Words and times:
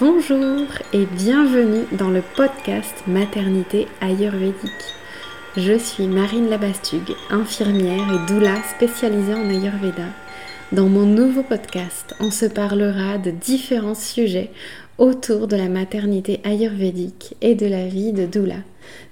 Bonjour 0.00 0.66
et 0.94 1.04
bienvenue 1.04 1.84
dans 1.92 2.08
le 2.08 2.22
podcast 2.22 2.94
Maternité 3.06 3.86
Ayurvédique. 4.00 4.94
Je 5.58 5.76
suis 5.76 6.06
Marine 6.06 6.48
Labastugue, 6.48 7.14
infirmière 7.28 8.08
et 8.10 8.32
doula 8.32 8.62
spécialisée 8.62 9.34
en 9.34 9.46
Ayurveda. 9.50 10.06
Dans 10.72 10.88
mon 10.88 11.04
nouveau 11.04 11.42
podcast, 11.42 12.14
on 12.18 12.30
se 12.30 12.46
parlera 12.46 13.18
de 13.18 13.30
différents 13.30 13.94
sujets 13.94 14.50
autour 14.96 15.48
de 15.48 15.56
la 15.56 15.68
maternité 15.68 16.40
ayurvédique 16.44 17.36
et 17.42 17.54
de 17.54 17.66
la 17.66 17.86
vie 17.86 18.14
de 18.14 18.24
doula. 18.24 18.62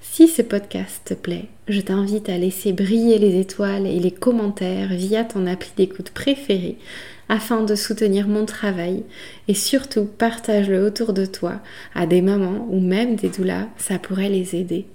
Si 0.00 0.26
ce 0.26 0.40
podcast 0.40 1.02
te 1.04 1.12
plaît, 1.12 1.48
je 1.68 1.82
t'invite 1.82 2.30
à 2.30 2.38
laisser 2.38 2.72
briller 2.72 3.18
les 3.18 3.38
étoiles 3.38 3.86
et 3.86 4.00
les 4.00 4.10
commentaires 4.10 4.88
via 4.92 5.24
ton 5.24 5.46
appli 5.46 5.70
d'écoute 5.76 6.12
préférée 6.12 6.78
afin 7.28 7.62
de 7.62 7.74
soutenir 7.74 8.28
mon 8.28 8.46
travail 8.46 9.04
et 9.48 9.54
surtout 9.54 10.04
partage-le 10.04 10.84
autour 10.84 11.12
de 11.12 11.26
toi 11.26 11.60
à 11.94 12.06
des 12.06 12.22
mamans 12.22 12.66
ou 12.70 12.80
même 12.80 13.16
des 13.16 13.28
doulas, 13.28 13.68
ça 13.76 13.98
pourrait 13.98 14.30
les 14.30 14.56
aider. 14.56 14.86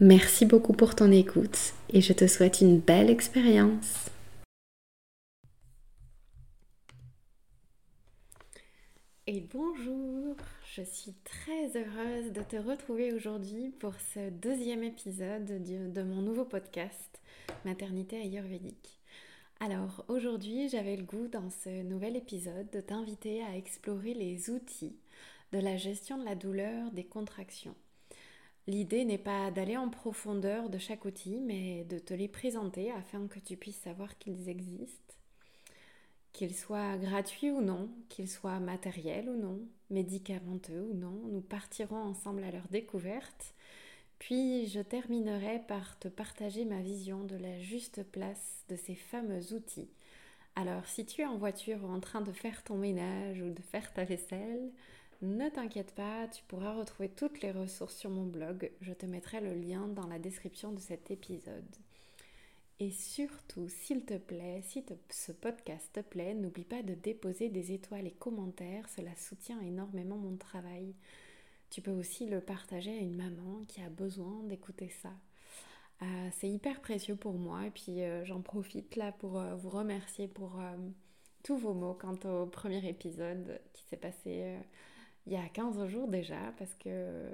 Merci 0.00 0.46
beaucoup 0.46 0.72
pour 0.72 0.94
ton 0.94 1.12
écoute 1.12 1.74
et 1.92 2.00
je 2.00 2.12
te 2.12 2.26
souhaite 2.26 2.60
une 2.60 2.78
belle 2.78 3.10
expérience. 3.10 4.10
Et 9.26 9.46
bonjour, 9.52 10.34
je 10.74 10.82
suis 10.82 11.14
très 11.24 11.76
heureuse 11.76 12.32
de 12.32 12.42
te 12.42 12.56
retrouver 12.56 13.12
aujourd'hui 13.12 13.70
pour 13.78 13.94
ce 14.12 14.30
deuxième 14.30 14.82
épisode 14.82 15.44
de 15.44 16.02
mon 16.02 16.22
nouveau 16.22 16.44
podcast 16.44 17.20
Maternité 17.64 18.16
ayurvédique. 18.16 18.99
Alors 19.62 20.06
aujourd'hui, 20.08 20.70
j'avais 20.70 20.96
le 20.96 21.02
goût 21.02 21.28
dans 21.28 21.50
ce 21.50 21.82
nouvel 21.82 22.16
épisode 22.16 22.70
de 22.70 22.80
t'inviter 22.80 23.44
à 23.44 23.58
explorer 23.58 24.14
les 24.14 24.48
outils 24.48 24.96
de 25.52 25.58
la 25.58 25.76
gestion 25.76 26.16
de 26.16 26.24
la 26.24 26.34
douleur 26.34 26.90
des 26.92 27.04
contractions. 27.04 27.74
L'idée 28.66 29.04
n'est 29.04 29.18
pas 29.18 29.50
d'aller 29.50 29.76
en 29.76 29.90
profondeur 29.90 30.70
de 30.70 30.78
chaque 30.78 31.04
outil, 31.04 31.40
mais 31.40 31.84
de 31.84 31.98
te 31.98 32.14
les 32.14 32.26
présenter 32.26 32.90
afin 32.90 33.26
que 33.26 33.38
tu 33.38 33.58
puisses 33.58 33.82
savoir 33.82 34.16
qu'ils 34.16 34.48
existent, 34.48 35.14
qu'ils 36.32 36.56
soient 36.56 36.96
gratuits 36.96 37.50
ou 37.50 37.60
non, 37.60 37.90
qu'ils 38.08 38.30
soient 38.30 38.60
matériels 38.60 39.28
ou 39.28 39.36
non, 39.36 39.60
médicamenteux 39.90 40.88
ou 40.90 40.94
non. 40.94 41.20
Nous 41.30 41.42
partirons 41.42 42.02
ensemble 42.02 42.44
à 42.44 42.50
leur 42.50 42.66
découverte 42.68 43.54
puis 44.20 44.68
je 44.68 44.80
terminerai 44.80 45.60
par 45.66 45.98
te 45.98 46.06
partager 46.06 46.64
ma 46.64 46.80
vision 46.80 47.24
de 47.24 47.36
la 47.36 47.58
juste 47.58 48.04
place 48.04 48.64
de 48.68 48.76
ces 48.76 48.94
fameux 48.94 49.54
outils. 49.54 49.88
Alors 50.54 50.86
si 50.86 51.06
tu 51.06 51.22
es 51.22 51.26
en 51.26 51.38
voiture 51.38 51.82
ou 51.82 51.88
en 51.88 52.00
train 52.00 52.20
de 52.20 52.30
faire 52.30 52.62
ton 52.62 52.76
ménage 52.76 53.40
ou 53.40 53.50
de 53.50 53.62
faire 53.62 53.92
ta 53.94 54.04
vaisselle, 54.04 54.70
ne 55.22 55.48
t'inquiète 55.48 55.94
pas, 55.94 56.28
tu 56.28 56.42
pourras 56.44 56.74
retrouver 56.74 57.08
toutes 57.08 57.40
les 57.40 57.50
ressources 57.50 57.96
sur 57.96 58.10
mon 58.10 58.26
blog. 58.26 58.70
Je 58.82 58.92
te 58.92 59.06
mettrai 59.06 59.40
le 59.40 59.54
lien 59.54 59.88
dans 59.88 60.06
la 60.06 60.18
description 60.18 60.70
de 60.72 60.80
cet 60.80 61.10
épisode. 61.10 61.76
Et 62.78 62.90
surtout, 62.90 63.68
s'il 63.68 64.04
te 64.04 64.16
plaît, 64.16 64.62
si 64.64 64.84
ce 65.10 65.32
podcast 65.32 65.90
te 65.94 66.00
plaît, 66.00 66.34
n'oublie 66.34 66.64
pas 66.64 66.82
de 66.82 66.94
déposer 66.94 67.48
des 67.48 67.72
étoiles 67.72 68.06
et 68.06 68.12
commentaires, 68.12 68.88
cela 68.88 69.14
soutient 69.16 69.60
énormément 69.60 70.16
mon 70.16 70.36
travail. 70.36 70.94
Tu 71.70 71.80
peux 71.80 71.92
aussi 71.92 72.26
le 72.26 72.40
partager 72.40 72.90
à 72.90 73.00
une 73.00 73.16
maman 73.16 73.62
qui 73.68 73.80
a 73.80 73.88
besoin 73.88 74.42
d'écouter 74.44 74.88
ça. 75.02 75.10
Euh, 76.02 76.28
c'est 76.32 76.48
hyper 76.48 76.80
précieux 76.80 77.14
pour 77.14 77.34
moi 77.34 77.66
et 77.66 77.70
puis 77.70 78.02
euh, 78.02 78.24
j'en 78.24 78.40
profite 78.40 78.96
là 78.96 79.12
pour 79.12 79.38
euh, 79.38 79.54
vous 79.56 79.68
remercier 79.68 80.28
pour 80.28 80.58
tous 81.44 81.58
vos 81.58 81.74
mots 81.74 81.94
quant 81.94 82.18
au 82.24 82.46
premier 82.46 82.86
épisode 82.88 83.60
qui 83.74 83.84
s'est 83.84 83.96
passé 83.96 84.56
il 85.26 85.32
y 85.32 85.36
a 85.36 85.46
15 85.48 85.86
jours 85.88 86.08
déjà 86.08 86.54
parce 86.58 86.74
que 86.74 87.28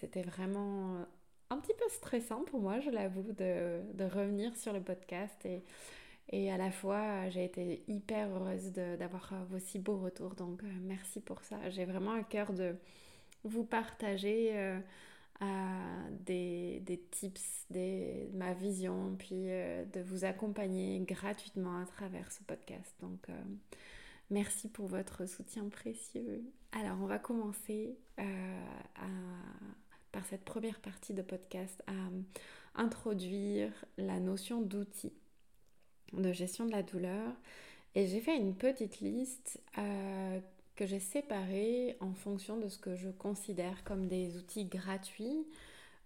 c'était 0.00 0.22
vraiment 0.22 1.04
un 1.50 1.58
petit 1.58 1.74
peu 1.74 1.88
stressant 1.90 2.42
pour 2.44 2.60
moi, 2.60 2.80
je 2.80 2.90
l'avoue, 2.90 3.32
de, 3.32 3.80
de, 3.92 4.04
revenir 4.04 4.56
sur 4.56 4.72
le 4.72 4.80
podcast 4.80 5.44
et, 5.44 5.62
et 6.30 6.50
à 6.50 6.56
la 6.56 6.70
fois 6.70 7.28
j'ai 7.28 7.44
été 7.44 7.84
hyper 7.86 8.30
heureuse 8.30 8.72
d'avoir 8.72 9.32
vos 9.50 9.58
si 9.58 9.78
beaux 9.78 9.98
retours 9.98 10.34
donc 10.34 10.62
merci 10.82 11.20
pour 11.20 11.42
ça. 11.42 11.68
J'ai 11.68 11.84
vraiment 11.84 12.12
un 12.12 12.22
cœur 12.22 12.52
de 12.54 12.74
vous 13.48 13.64
partager 13.64 14.80
euh, 15.42 16.08
des, 16.20 17.02
tips, 17.10 17.66
des, 17.68 18.30
ma 18.32 18.54
vision, 18.54 19.16
puis 19.18 19.50
euh, 19.50 19.84
de 19.84 20.00
vous 20.00 20.24
accompagner 20.24 21.00
gratuitement 21.00 21.78
à 21.78 21.84
travers 21.84 22.32
ce 22.32 22.42
podcast. 22.42 22.94
Donc, 23.00 23.28
euh, 23.28 23.42
merci 24.30 24.68
pour 24.68 24.86
votre 24.86 25.26
soutien 25.26 25.68
précieux. 25.68 26.42
Alors, 26.72 26.96
on 27.02 27.06
va 27.06 27.18
commencer 27.18 27.98
par 30.10 30.24
cette 30.24 30.44
première 30.44 30.80
partie 30.80 31.12
de 31.12 31.20
podcast 31.20 31.82
à 31.86 32.80
introduire 32.80 33.70
la 33.98 34.18
notion 34.20 34.62
d'outil 34.62 35.12
de 36.14 36.32
gestion 36.32 36.64
de 36.64 36.72
la 36.72 36.82
douleur. 36.82 37.30
Et 37.94 38.06
j'ai 38.06 38.20
fait 38.20 38.36
une 38.36 38.54
petite 38.54 39.00
liste 39.00 39.60
que 40.76 40.86
j'ai 40.86 41.00
séparé 41.00 41.96
en 42.00 42.12
fonction 42.14 42.58
de 42.58 42.68
ce 42.68 42.78
que 42.78 42.94
je 42.94 43.08
considère 43.08 43.82
comme 43.84 44.06
des 44.06 44.36
outils 44.36 44.66
gratuits 44.66 45.46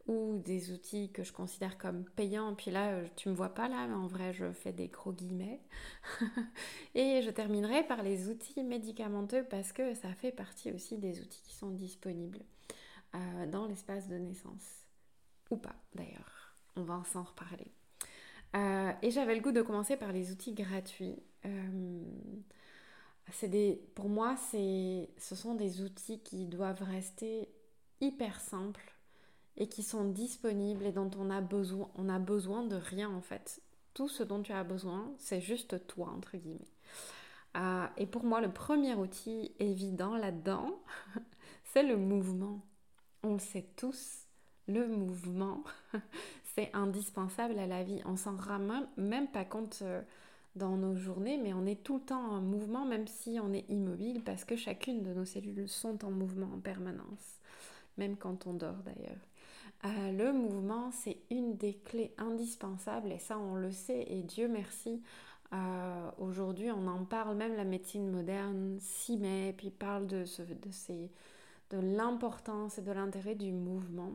ou 0.07 0.39
des 0.45 0.73
outils 0.73 1.11
que 1.11 1.23
je 1.23 1.33
considère 1.33 1.77
comme 1.77 2.05
payants. 2.05 2.55
Puis 2.55 2.71
là, 2.71 2.91
euh, 2.93 3.07
tu 3.17 3.29
me 3.29 3.35
vois 3.35 3.51
pas 3.51 3.69
là, 3.69 3.87
mais 3.87 3.95
en 3.95 4.07
vrai, 4.07 4.33
je 4.33 4.51
fais 4.53 4.73
des 4.73 4.89
gros 4.89 5.13
guillemets. 5.13 5.61
et 6.95 7.21
je 7.23 7.31
terminerai 7.31 7.85
par 7.87 8.03
les 8.03 8.29
outils 8.29 8.63
médicamenteux 8.63 9.45
parce 9.45 9.73
que 9.73 9.95
ça 9.95 10.13
fait 10.15 10.33
partie 10.33 10.73
aussi 10.73 10.99
des 10.99 11.21
outils 11.21 11.43
qui 11.43 11.55
sont 11.55 11.71
disponibles 11.71 12.41
euh, 13.15 13.47
dans 13.47 13.67
l'espace 13.67 14.09
de 14.09 14.17
naissance. 14.17 14.87
Ou 15.51 15.57
pas, 15.57 15.75
d'ailleurs. 15.95 16.55
On 16.77 16.83
va 16.83 17.03
s'en 17.13 17.25
reparler. 17.25 17.67
Euh, 18.57 18.93
et 19.03 19.11
j'avais 19.11 19.35
le 19.35 19.41
goût 19.41 19.53
de 19.53 19.63
commencer 19.63 19.97
par 19.97 20.13
les 20.13 20.33
outils 20.33 20.55
gratuits 20.55 21.23
des, 23.43 23.81
pour 23.95 24.09
moi, 24.09 24.37
ce 24.37 25.07
sont 25.35 25.55
des 25.55 25.83
outils 25.83 26.21
qui 26.21 26.47
doivent 26.47 26.83
rester 26.83 27.49
hyper 28.01 28.41
simples 28.41 28.95
et 29.57 29.69
qui 29.69 29.83
sont 29.83 30.05
disponibles 30.05 30.85
et 30.87 30.93
dont 30.93 31.11
on 31.19 31.31
a 31.31 31.41
besoin. 31.41 31.91
On 31.97 32.09
a 32.09 32.19
besoin 32.19 32.65
de 32.65 32.77
rien 32.77 33.11
en 33.11 33.21
fait. 33.21 33.63
Tout 33.95 34.09
ce 34.09 34.23
dont 34.23 34.43
tu 34.43 34.53
as 34.53 34.65
besoin, 34.65 35.13
c'est 35.19 35.41
juste 35.41 35.87
toi, 35.87 36.13
entre 36.17 36.37
guillemets. 36.37 36.71
Euh, 37.57 37.87
et 37.97 38.07
pour 38.07 38.25
moi, 38.25 38.41
le 38.41 38.53
premier 38.53 38.95
outil 38.95 39.53
évident 39.59 40.17
là-dedans, 40.17 40.81
c'est 41.65 41.83
le 41.83 41.97
mouvement. 41.97 42.65
On 43.23 43.35
le 43.35 43.39
sait 43.39 43.67
tous, 43.77 44.27
le 44.67 44.87
mouvement, 44.87 45.65
c'est 46.55 46.71
indispensable 46.73 47.59
à 47.59 47.67
la 47.67 47.83
vie. 47.83 48.01
On 48.07 48.17
s'en 48.17 48.37
rend 48.37 48.87
même, 48.97 49.29
pas 49.29 49.45
compte. 49.45 49.81
Euh, 49.83 50.01
dans 50.57 50.77
nos 50.77 50.97
journées, 50.97 51.39
mais 51.39 51.53
on 51.53 51.67
est 51.67 51.83
tout 51.83 51.97
le 51.97 52.05
temps 52.05 52.33
en 52.33 52.41
mouvement, 52.41 52.85
même 52.85 53.07
si 53.07 53.39
on 53.41 53.53
est 53.53 53.69
immobile, 53.69 54.23
parce 54.25 54.45
que 54.45 54.57
chacune 54.57 55.03
de 55.03 55.13
nos 55.13 55.25
cellules 55.25 55.69
sont 55.69 56.05
en 56.05 56.11
mouvement 56.11 56.51
en 56.55 56.61
permanence, 56.61 57.39
même 57.99 58.17
quand 58.17 58.47
on 58.47 58.55
dort 58.55 58.83
d'ailleurs. 58.85 59.21
Euh, 59.85 60.13
le 60.13 60.33
mouvement, 60.33 60.91
c'est 60.91 61.19
une 61.31 61.57
des 61.57 61.75
clés 61.75 62.15
indispensables, 62.19 63.13
et 63.13 63.19
ça 63.19 63.39
on 63.39 63.55
le 63.55 63.71
sait, 63.71 64.05
et 64.09 64.23
Dieu 64.23 64.49
merci, 64.49 65.03
euh, 65.53 66.11
aujourd'hui 66.19 66.71
on 66.71 66.87
en 66.87 67.05
parle, 67.05 67.37
même 67.37 67.55
la 67.55 67.65
médecine 67.65 68.11
moderne 68.11 68.79
s'y 68.81 69.17
met, 69.17 69.51
et 69.51 69.53
puis 69.53 69.71
parle 69.71 70.07
de, 70.07 70.25
ce, 70.25 70.43
de, 70.43 70.71
ces, 70.71 71.11
de 71.71 71.79
l'importance 71.79 72.79
et 72.79 72.83
de 72.83 72.93
l'intérêt 72.93 73.37
du 73.37 73.53
mouvement. 73.53 74.13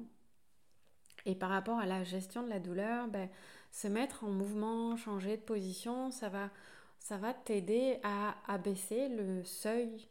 Et 1.26 1.34
par 1.34 1.50
rapport 1.50 1.80
à 1.80 1.86
la 1.86 2.04
gestion 2.04 2.44
de 2.44 2.50
la 2.50 2.60
douleur, 2.60 3.08
ben, 3.08 3.30
se 3.76 3.90
mettre 3.90 4.24
en 4.24 4.30
mouvement, 4.30 4.96
changer 4.96 5.36
de 5.36 5.42
position, 5.42 6.10
ça 6.10 6.30
va, 6.30 6.50
ça 6.98 7.18
va 7.18 7.34
t'aider 7.34 8.00
à 8.04 8.36
abaisser 8.48 9.10
le 9.10 9.44
seuil 9.44 10.08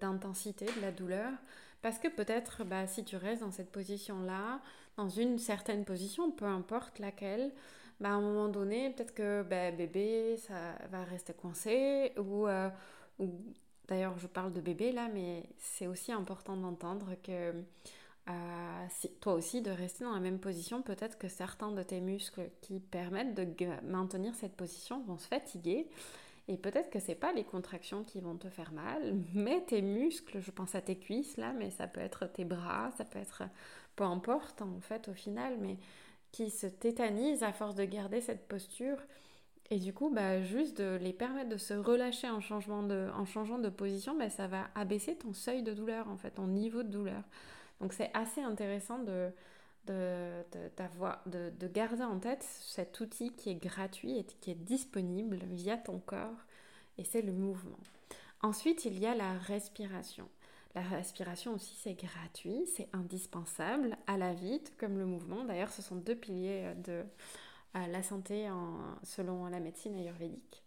d'intensité 0.00 0.66
de, 0.66 0.80
la 0.80 0.92
douleur. 0.92 1.32
Parce 1.82 1.98
que 1.98 2.06
peut-être, 2.06 2.62
bah, 2.62 2.86
si 2.86 3.04
tu 3.04 3.16
restes 3.16 3.42
dans 3.42 3.50
cette 3.50 3.72
position-là, 3.72 4.60
dans 4.96 5.08
une 5.08 5.40
certaine 5.40 5.84
position, 5.84 6.30
peu 6.30 6.44
importe 6.44 7.00
laquelle, 7.00 7.50
bah, 7.98 8.10
à 8.10 8.12
un 8.12 8.20
moment 8.20 8.48
donné, 8.48 8.90
peut-être 8.90 9.14
que 9.14 9.42
bah, 9.42 9.72
bébé, 9.72 10.36
ça 10.36 10.78
va 10.92 11.02
rester 11.02 11.32
coincé. 11.32 12.12
Ou, 12.16 12.46
euh, 12.46 12.70
ou 13.18 13.32
d'ailleurs, 13.88 14.16
je 14.18 14.28
parle 14.28 14.52
de 14.52 14.60
bébé 14.60 14.92
là, 14.92 15.08
mais 15.12 15.42
c'est 15.58 15.88
aussi 15.88 16.12
important 16.12 16.56
d'entendre 16.56 17.16
que 17.24 17.52
toi 19.20 19.34
aussi 19.34 19.62
de 19.62 19.70
rester 19.70 20.04
dans 20.04 20.12
la 20.12 20.20
même 20.20 20.38
position. 20.38 20.82
Peut-être 20.82 21.18
que 21.18 21.28
certains 21.28 21.72
de 21.72 21.82
tes 21.82 22.00
muscles 22.00 22.50
qui 22.60 22.80
permettent 22.80 23.34
de 23.34 23.46
maintenir 23.84 24.34
cette 24.34 24.56
position 24.56 25.02
vont 25.04 25.18
se 25.18 25.28
fatiguer. 25.28 25.88
Et 26.48 26.56
peut-être 26.56 26.90
que 26.90 27.00
c'est 27.00 27.16
pas 27.16 27.32
les 27.32 27.44
contractions 27.44 28.04
qui 28.04 28.20
vont 28.20 28.36
te 28.36 28.48
faire 28.48 28.72
mal, 28.72 29.16
mais 29.34 29.62
tes 29.66 29.82
muscles, 29.82 30.40
je 30.40 30.50
pense 30.50 30.74
à 30.74 30.80
tes 30.80 30.96
cuisses 30.96 31.36
là, 31.36 31.52
mais 31.52 31.70
ça 31.70 31.88
peut 31.88 32.00
être 32.00 32.26
tes 32.26 32.44
bras, 32.44 32.90
ça 32.96 33.04
peut 33.04 33.18
être 33.18 33.42
peu 33.96 34.04
importe 34.04 34.62
en 34.62 34.80
fait 34.80 35.08
au 35.08 35.14
final, 35.14 35.56
mais 35.60 35.76
qui 36.32 36.50
se 36.50 36.66
tétanisent 36.66 37.42
à 37.42 37.52
force 37.52 37.74
de 37.74 37.84
garder 37.84 38.20
cette 38.20 38.46
posture 38.48 38.98
Et 39.70 39.78
du 39.78 39.92
coup, 39.94 40.10
bah, 40.10 40.42
juste 40.42 40.78
de 40.80 40.96
les 40.96 41.12
permettre 41.12 41.50
de 41.50 41.56
se 41.56 41.74
relâcher 41.74 42.28
en 42.30 42.40
changeant 42.40 42.82
de 42.82 43.68
position, 43.70 44.16
bah, 44.16 44.30
ça 44.30 44.46
va 44.46 44.68
abaisser 44.74 45.16
ton 45.16 45.32
seuil 45.32 45.62
de 45.62 45.72
douleur, 45.74 46.08
en 46.08 46.16
fait, 46.16 46.32
ton 46.32 46.46
niveau 46.46 46.82
de 46.84 46.88
douleur. 46.90 47.22
Donc 47.80 47.92
c'est 47.92 48.10
assez 48.14 48.40
intéressant 48.40 48.98
de, 48.98 49.30
de, 49.86 50.42
de, 50.52 51.50
de, 51.50 51.68
garder 51.68 52.04
en 52.04 52.18
tête 52.18 52.42
cet 52.42 53.00
outil 53.00 53.32
qui 53.32 53.50
est 53.50 53.54
gratuit 53.54 54.18
et 54.18 54.24
qui 54.24 54.50
est 54.50 54.54
disponible 54.54 55.38
via 55.50 55.76
ton 55.76 55.98
corps, 55.98 56.46
et 56.98 57.04
c'est 57.04 57.22
le 57.22 57.32
mouvement. 57.32 57.78
Ensuite, 58.42 58.84
il 58.84 58.98
y 58.98 59.06
a 59.06 59.14
la 59.14 59.34
respiration. 59.34 60.28
La 60.74 60.82
respiration 60.82 61.54
aussi, 61.54 61.74
c'est 61.74 61.94
gratuit, 61.94 62.66
c'est 62.76 62.88
indispensable 62.92 63.96
à 64.06 64.18
la 64.18 64.34
vie, 64.34 64.62
comme 64.78 64.98
le 64.98 65.06
mouvement. 65.06 65.44
D'ailleurs, 65.44 65.72
ce 65.72 65.80
sont 65.82 65.96
deux 65.96 66.14
piliers 66.14 66.74
de 66.84 67.02
la 67.74 68.02
santé 68.02 68.48
selon 69.02 69.46
la 69.46 69.60
médecine 69.60 69.96
ayurvédique. 69.96 70.62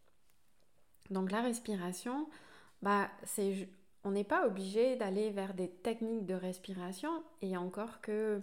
Donc 1.10 1.32
la 1.32 1.42
respiration, 1.42 2.28
bah, 2.82 3.10
c'est, 3.24 3.70
on 4.04 4.12
n'est 4.12 4.24
pas 4.24 4.46
obligé 4.46 4.96
d'aller 4.96 5.30
vers 5.30 5.54
des 5.54 5.70
techniques 5.70 6.26
de 6.26 6.34
respiration 6.34 7.24
et 7.42 7.58
encore 7.58 8.02
que 8.02 8.42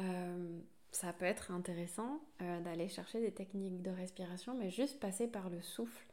euh, 0.00 0.60
ça 0.92 1.12
peut 1.12 1.24
être 1.24 1.50
intéressant 1.50 2.20
euh, 2.40 2.60
d'aller 2.60 2.88
chercher 2.88 3.20
des 3.20 3.32
techniques 3.32 3.82
de 3.82 3.90
respiration, 3.90 4.54
mais 4.54 4.70
juste 4.70 5.00
passer 5.00 5.26
par 5.26 5.50
le 5.50 5.60
souffle. 5.60 6.06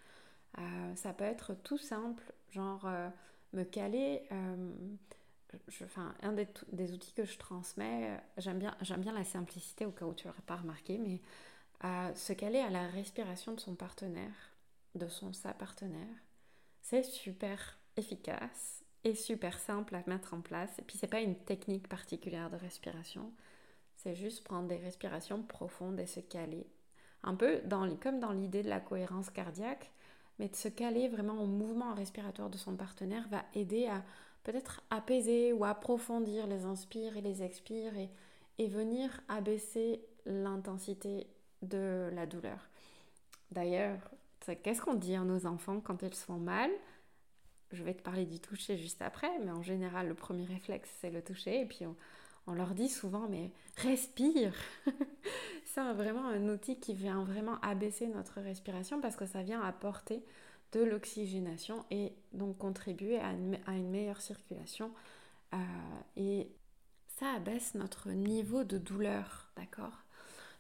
Euh, 0.57 0.95
ça 0.95 1.13
peut 1.13 1.23
être 1.23 1.53
tout 1.53 1.77
simple, 1.77 2.23
genre 2.51 2.87
me 3.53 3.63
caler. 3.63 4.23
un 6.21 6.33
des, 6.33 6.93
outils 6.93 7.13
que 7.13 7.25
je 7.25 7.37
transmets, 7.37 8.19
j'aime 8.37 8.59
bien, 8.59 8.75
j'aime 8.81 9.01
bien 9.01 9.13
la 9.13 9.23
simplicité 9.23 9.85
au 9.85 9.91
cas 9.91 10.05
où 10.05 10.13
tu 10.13 10.27
n'aurais 10.27 10.41
pas 10.41 10.57
remarqué, 10.57 10.97
mais 10.97 11.21
se 12.15 12.33
caler 12.33 12.59
à 12.59 12.69
la 12.69 12.87
respiration 12.87 13.53
de 13.53 13.59
son 13.59 13.75
partenaire, 13.75 14.55
de 14.95 15.07
son 15.07 15.33
sa 15.33 15.53
partenaire, 15.53 16.15
c'est 16.81 17.03
super 17.03 17.77
efficace 17.97 18.83
et 19.03 19.15
super 19.15 19.59
simple 19.59 19.95
à 19.95 20.03
mettre 20.07 20.33
en 20.33 20.41
place. 20.41 20.77
Et 20.79 20.81
puis 20.81 20.97
c'est 20.97 21.07
pas 21.07 21.21
une 21.21 21.35
technique 21.35 21.87
particulière 21.87 22.49
de 22.49 22.55
respiration, 22.55 23.31
c'est 23.95 24.15
juste 24.15 24.43
prendre 24.43 24.67
des 24.67 24.77
respirations 24.77 25.41
profondes 25.43 25.99
et 25.99 26.05
se 26.05 26.19
caler. 26.19 26.67
Un 27.23 27.35
peu 27.35 27.61
dans, 27.65 27.89
comme 27.97 28.19
dans 28.19 28.31
l'idée 28.31 28.63
de 28.63 28.69
la 28.69 28.79
cohérence 28.79 29.29
cardiaque, 29.29 29.91
mais 30.39 30.49
de 30.49 30.55
se 30.55 30.67
caler 30.67 31.07
vraiment 31.07 31.41
au 31.41 31.45
mouvement 31.45 31.93
respiratoire 31.93 32.49
de 32.49 32.57
son 32.57 32.75
partenaire 32.75 33.27
va 33.29 33.45
aider 33.53 33.87
à 33.87 34.03
peut-être 34.43 34.81
apaiser 34.89 35.53
ou 35.53 35.63
approfondir 35.63 36.47
les 36.47 36.65
inspires 36.65 37.15
et 37.15 37.21
les 37.21 37.43
expires 37.43 37.95
et, 37.97 38.09
et 38.57 38.67
venir 38.67 39.21
abaisser 39.29 40.05
l'intensité 40.25 41.27
de 41.61 42.09
la 42.13 42.25
douleur. 42.25 42.69
D'ailleurs, 43.51 43.99
qu'est-ce 44.63 44.81
qu'on 44.81 44.95
dit 44.95 45.15
à 45.15 45.21
nos 45.21 45.45
enfants 45.45 45.79
quand 45.79 46.01
ils 46.01 46.13
se 46.13 46.25
font 46.25 46.39
mal? 46.39 46.71
Je 47.73 47.83
vais 47.83 47.95
te 47.95 48.03
parler 48.03 48.25
du 48.25 48.39
toucher 48.39 48.77
juste 48.77 49.01
après, 49.01 49.31
mais 49.43 49.51
en 49.51 49.63
général, 49.63 50.07
le 50.07 50.13
premier 50.13 50.45
réflexe, 50.45 50.89
c'est 51.01 51.09
le 51.09 51.23
toucher. 51.23 51.61
Et 51.61 51.65
puis, 51.65 51.85
on, 52.45 52.53
leur 52.53 52.75
dit 52.75 52.87
souvent, 52.87 53.27
mais 53.27 53.51
respire 53.77 54.53
C'est 55.65 55.93
vraiment 55.93 56.27
un 56.27 56.49
outil 56.49 56.79
qui 56.79 56.93
vient 56.93 57.23
vraiment 57.23 57.59
abaisser 57.61 58.07
notre 58.07 58.41
respiration 58.41 59.01
parce 59.01 59.15
que 59.15 59.25
ça 59.25 59.41
vient 59.41 59.61
apporter 59.61 60.23
de 60.71 60.81
l'oxygénation 60.81 61.83
et 61.89 62.13
donc 62.31 62.59
contribuer 62.59 63.19
à 63.19 63.31
une, 63.31 63.89
meilleure 63.89 64.21
circulation. 64.21 64.91
Euh, 65.53 65.57
et 66.15 66.51
ça 67.07 67.31
abaisse 67.31 67.73
notre 67.73 68.09
niveau 68.09 68.63
de 68.63 68.77
douleur, 68.77 69.49
d'accord? 69.55 70.02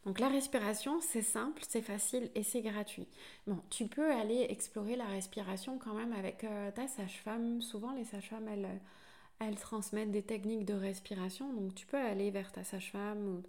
Donc 0.05 0.19
la 0.19 0.27
respiration, 0.27 0.99
c'est 0.99 1.21
simple, 1.21 1.61
c'est 1.67 1.81
facile 1.81 2.29
et 2.35 2.43
c'est 2.43 2.61
gratuit. 2.61 3.07
Bon, 3.47 3.59
tu 3.69 3.87
peux 3.87 4.11
aller 4.11 4.47
explorer 4.49 4.97
la 4.97 5.05
respiration 5.05 5.77
quand 5.77 5.93
même 5.93 6.11
avec 6.11 6.43
euh, 6.43 6.71
ta 6.71 6.87
sage-femme. 6.87 7.61
Souvent, 7.61 7.93
les 7.93 8.03
sages-femmes, 8.03 8.47
elles, 8.49 8.81
elles 9.39 9.55
transmettent 9.55 10.11
des 10.11 10.21
techniques 10.21 10.65
de 10.65 10.73
respiration. 10.73 11.53
Donc 11.53 11.73
tu 11.73 11.85
peux 11.85 11.97
aller 11.97 12.31
vers 12.31 12.51
ta 12.51 12.65
sage-femme 12.65 13.27
ou, 13.27 13.43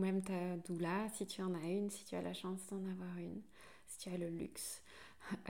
même 0.00 0.22
ta 0.22 0.56
doula 0.68 1.08
si 1.14 1.26
tu 1.26 1.42
en 1.42 1.54
as 1.54 1.66
une, 1.66 1.90
si 1.90 2.04
tu 2.04 2.14
as 2.14 2.22
la 2.22 2.32
chance 2.32 2.60
d'en 2.70 2.78
avoir 2.90 3.18
une, 3.18 3.42
si 3.86 3.98
tu 3.98 4.08
as 4.10 4.18
le 4.18 4.28
luxe. 4.28 4.82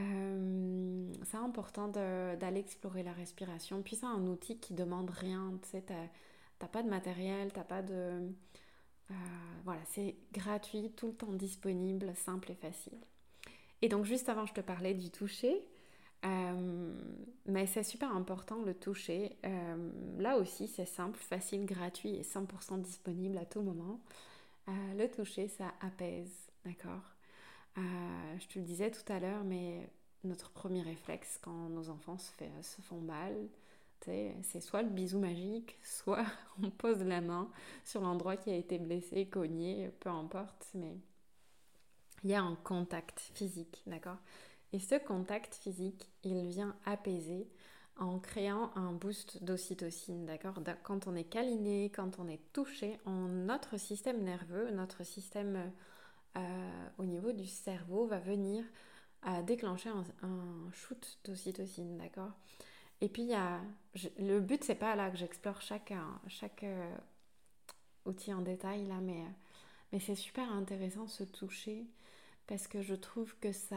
Euh, 0.01 1.13
c'est 1.23 1.37
important 1.37 1.87
d'aller 1.87 2.59
explorer 2.59 3.05
la 3.05 3.13
respiration. 3.13 3.81
Puis 3.83 3.95
c'est 3.95 4.07
un 4.07 4.27
outil 4.27 4.59
qui 4.59 4.75
demande 4.75 5.11
rien. 5.11 5.53
Tu 5.63 5.69
sais, 5.69 5.85
t'as 6.59 6.67
pas 6.67 6.83
de 6.83 6.89
matériel, 6.89 7.53
t'as 7.53 7.63
pas 7.63 7.83
de 7.83 8.29
euh, 9.11 9.15
voilà, 9.65 9.81
c'est 9.87 10.17
gratuit, 10.33 10.93
tout 10.97 11.09
le 11.09 11.15
temps 11.15 11.33
disponible, 11.33 12.15
simple 12.15 12.53
et 12.53 12.55
facile. 12.55 12.99
Et 13.83 13.89
donc 13.89 14.05
juste 14.05 14.29
avant, 14.29 14.47
je 14.47 14.55
te 14.55 14.61
parlais 14.61 14.95
du 14.95 15.11
toucher. 15.11 15.67
Euh, 16.25 16.93
mais 17.47 17.67
c'est 17.67 17.85
super 17.85 18.15
important 18.15 18.63
le 18.63 18.75
toucher. 18.75 19.37
Euh, 19.45 19.91
là 20.19 20.37
aussi, 20.37 20.67
c'est 20.67 20.87
simple, 20.87 21.19
facile, 21.19 21.65
gratuit 21.65 22.17
et 22.17 22.23
100% 22.23 22.81
disponible 22.81 23.39
à 23.39 23.45
tout 23.45 23.63
moment. 23.63 24.01
le 24.67 25.07
toucher, 25.07 25.49
ça 25.49 25.73
apaise, 25.81 26.51
d'accord? 26.65 27.15
Je 27.77 28.47
te 28.49 28.59
le 28.59 28.65
disais 28.65 28.91
tout 28.91 29.13
à 29.13 29.21
l'heure, 29.21 29.45
mais 29.45 29.89
notre 30.25 30.51
premier 30.51 30.83
réflexe 30.83 31.39
quand 31.41 31.69
nos 31.69 31.89
enfants 31.89 32.19
se, 32.19 32.33
se 32.63 32.83
font 32.83 33.01
mal, 33.01 33.35
c'est 34.05 34.61
soit 34.61 34.83
le 34.83 34.89
bisou 34.89 35.19
magique, 35.19 35.79
soit 35.83 36.25
on 36.62 36.71
pose 36.71 37.03
la 37.03 37.21
main 37.21 37.50
sur 37.85 38.00
l'endroit 38.00 38.37
qui 38.37 38.50
a 38.50 38.56
été 38.56 38.79
blessé, 38.79 39.27
cogné, 39.27 39.91
peu 40.00 40.11
importe, 40.11 40.69
mais 40.75 40.97
il 42.25 42.31
y 42.31 42.35
a 42.35 42.43
un 42.43 42.56
contact 42.56 43.21
physique, 43.35 43.83
d'accord? 43.87 44.19
Et 44.73 44.79
ce 44.79 44.97
contact 44.97 45.55
physique, 45.55 46.09
il 46.25 46.47
vient 46.49 46.77
apaiser 46.85 47.49
en 47.97 48.19
créant 48.19 48.71
un 48.77 48.93
boost 48.93 49.43
d'ocytocine, 49.43 50.27
d'accord? 50.27 50.61
Quand 50.83 51.06
on 51.06 51.17
est 51.17 51.25
câliné, 51.25 51.91
quand 51.91 52.19
on 52.19 52.29
est 52.29 52.41
touché, 52.53 52.99
notre 53.06 53.77
système 53.79 54.23
nerveux, 54.23 54.71
notre 54.71 55.05
système 55.05 55.73
euh, 56.37 56.89
au 56.99 57.05
niveau 57.05 57.33
du 57.33 57.47
cerveau 57.47 58.06
va 58.06 58.19
venir 58.19 58.65
à 59.23 59.43
déclencher 59.43 59.89
un 60.23 60.71
shoot 60.73 61.19
d'ocytocine, 61.25 61.97
d'accord? 61.99 62.33
Et 63.00 63.09
puis, 63.09 63.23
il 63.23 63.29
y 63.29 63.35
a, 63.35 63.61
le 64.19 64.41
but, 64.41 64.65
c'est 64.65 64.75
pas 64.75 64.97
là 64.97 65.11
que 65.11 65.17
j'explore 65.17 65.61
chaque, 65.61 65.93
chaque 66.27 66.64
euh, 66.64 66.97
outil 68.05 68.33
en 68.33 68.43
détail, 68.43 68.87
là, 68.87 69.00
mais, 69.00 69.23
mais 69.93 70.00
c'est 70.00 70.17
super 70.17 70.50
intéressant 70.52 71.07
se 71.07 71.25
toucher 71.25 71.87
parce 72.47 72.67
que 72.67 72.83
je 72.83 72.95
trouve 72.95 73.35
que 73.40 73.52
ça. 73.52 73.76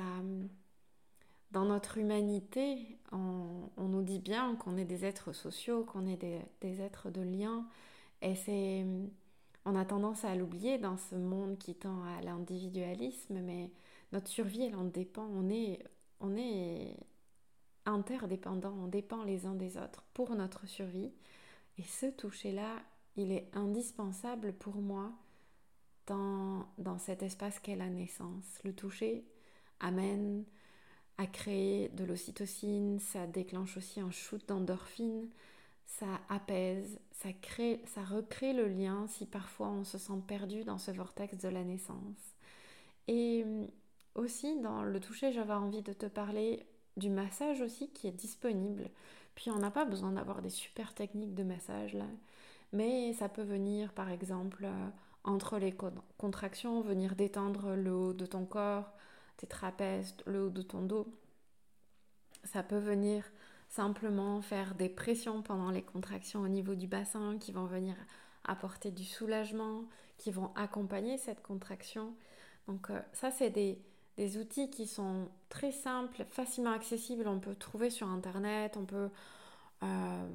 Dans 1.52 1.66
notre 1.66 1.98
humanité, 1.98 2.98
on, 3.12 3.70
on 3.76 3.90
nous 3.90 4.04
dit 4.04 4.20
bien 4.20 4.56
qu'on 4.56 4.78
est 4.78 4.86
des 4.86 5.04
êtres 5.04 5.34
sociaux, 5.34 5.84
qu'on 5.84 6.08
est 6.08 6.16
des, 6.16 6.40
des, 6.62 6.82
êtres 6.82 7.10
de 7.10 7.22
lien. 7.22 7.68
Et 8.22 8.36
c'est. 8.36 8.86
On 9.66 9.76
a 9.76 9.86
tendance 9.86 10.24
à 10.26 10.34
l'oublier 10.34 10.80
dans 10.80 10.98
ce 10.98 11.16
monde 11.16 11.58
qui 11.60 11.76
tend 11.76 12.04
à 12.06 12.22
l'individualisme, 12.22 13.42
mais 13.42 13.70
notre 14.12 14.28
survie, 14.28 14.64
elle 14.64 14.76
en 14.76 14.86
dépend. 14.86 15.28
On 15.36 15.50
est, 15.50 15.84
on 16.22 16.36
est 16.36 16.96
interdépendants, 17.86 18.76
on 18.84 18.88
dépend 18.88 19.24
les 19.24 19.46
uns 19.46 19.56
des 19.56 19.78
autres 19.78 20.04
pour 20.14 20.36
notre 20.36 20.68
survie. 20.68 21.12
Et 21.78 21.84
ce 21.84 22.06
toucher-là, 22.06 22.76
il 23.16 23.32
est 23.32 23.50
indispensable 23.54 24.54
pour 24.54 24.76
moi 24.76 25.12
dans, 26.08 26.66
dans 26.78 26.98
cet 26.98 27.24
espace 27.24 27.60
qu'est 27.60 27.76
la 27.76 27.90
naissance. 27.90 28.60
Le 28.64 28.74
toucher 28.74 29.26
amène 29.80 30.44
à 31.18 31.28
créer 31.28 31.90
de 31.90 32.04
l'ocytocine, 32.04 33.00
ça 33.00 33.28
déclenche 33.28 33.78
aussi 33.78 34.00
un 34.00 34.12
shoot 34.12 34.48
d'endorphine, 34.48 35.30
ça 35.86 36.08
apaise, 36.30 37.00
ça, 37.12 37.34
crée, 37.34 37.82
ça 37.86 38.04
recrée 38.04 38.54
le 38.54 38.68
lien 38.68 39.06
si 39.08 39.26
parfois 39.26 39.70
on 39.70 39.84
se 39.84 39.98
sent 39.98 40.22
perdu 40.28 40.64
dans 40.64 40.78
ce 40.78 40.92
vortex 40.92 41.38
de 41.38 41.50
la 41.50 41.64
naissance. 41.64 42.36
Et 43.08 43.46
aussi 44.16 44.60
dans 44.62 44.84
le 44.84 45.00
toucher, 45.00 45.32
j'avais 45.32 45.54
envie 45.54 45.82
de 45.82 45.94
te 45.94 46.06
parler 46.06 46.66
du 46.98 47.10
massage 47.10 47.62
aussi 47.62 47.90
qui 47.92 48.08
est 48.08 48.12
disponible. 48.12 48.90
Puis 49.36 49.50
on 49.52 49.60
n'a 49.60 49.72
pas 49.72 49.86
besoin 49.86 50.12
d'avoir 50.12 50.42
des 50.42 50.50
super 50.50 50.94
techniques 50.94 51.36
de 51.36 51.44
massage 51.44 51.94
là. 51.94 52.06
Mais 52.74 53.14
ça 53.14 53.30
peut 53.30 53.44
venir 53.44 53.94
par 53.94 54.10
exemple 54.10 54.66
euh, 54.66 54.90
entre 55.24 55.58
les 55.58 55.76
contractions, 56.18 56.82
venir 56.82 57.16
détendre 57.16 57.76
le 57.76 57.94
haut 57.94 58.14
de 58.14 58.26
ton 58.26 58.46
corps, 58.46 58.92
tes 59.38 59.48
trapèzes, 59.48 60.16
le 60.26 60.46
haut 60.46 60.50
de 60.50 60.62
ton 60.62 60.82
dos. 60.82 61.08
Ça 62.44 62.64
peut 62.64 62.80
venir 62.80 63.24
simplement 63.70 64.42
faire 64.42 64.76
des 64.76 64.90
pressions 64.90 65.42
pendant 65.42 65.70
les 65.70 65.84
contractions 65.84 66.42
au 66.42 66.48
niveau 66.48 66.76
du 66.76 66.88
bassin 66.88 67.38
qui 67.40 67.52
vont 67.52 67.66
venir 67.66 67.96
apporter 68.44 68.92
du 68.92 69.06
soulagement, 69.06 69.86
qui 70.18 70.32
vont 70.32 70.52
accompagner 70.56 71.18
cette 71.18 71.42
contraction. 71.42 72.16
Donc 72.68 72.90
euh, 72.90 73.00
ça 73.14 73.32
c'est 73.32 73.50
des, 73.50 73.82
des 74.18 74.38
outils 74.38 74.70
qui 74.70 74.88
sont 74.88 75.30
très 75.50 75.72
simples, 75.72 76.26
facilement 76.30 76.72
accessibles, 76.72 77.28
on 77.28 77.40
peut 77.40 77.56
trouver 77.56 77.90
sur 77.90 78.08
Internet, 78.08 78.78
on 78.78 78.86
peut... 78.86 79.10
Euh, 79.84 80.28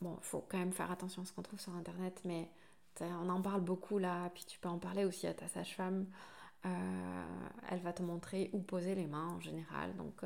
bon, 0.00 0.16
il 0.18 0.24
faut 0.24 0.44
quand 0.48 0.58
même 0.58 0.72
faire 0.72 0.90
attention 0.90 1.22
à 1.22 1.24
ce 1.26 1.32
qu'on 1.32 1.42
trouve 1.42 1.60
sur 1.60 1.74
Internet, 1.74 2.20
mais 2.24 2.48
on 3.00 3.28
en 3.28 3.42
parle 3.42 3.60
beaucoup 3.60 3.98
là, 3.98 4.30
puis 4.32 4.44
tu 4.46 4.58
peux 4.58 4.68
en 4.68 4.78
parler 4.78 5.04
aussi 5.04 5.26
à 5.26 5.34
ta 5.34 5.48
sage-femme. 5.48 6.06
elle 6.62 7.80
va 7.80 7.92
te 7.92 8.02
montrer 8.02 8.50
où 8.52 8.60
poser 8.60 8.94
les 8.94 9.06
mains 9.06 9.28
en 9.28 9.40
général. 9.40 9.94
Donc 9.96 10.22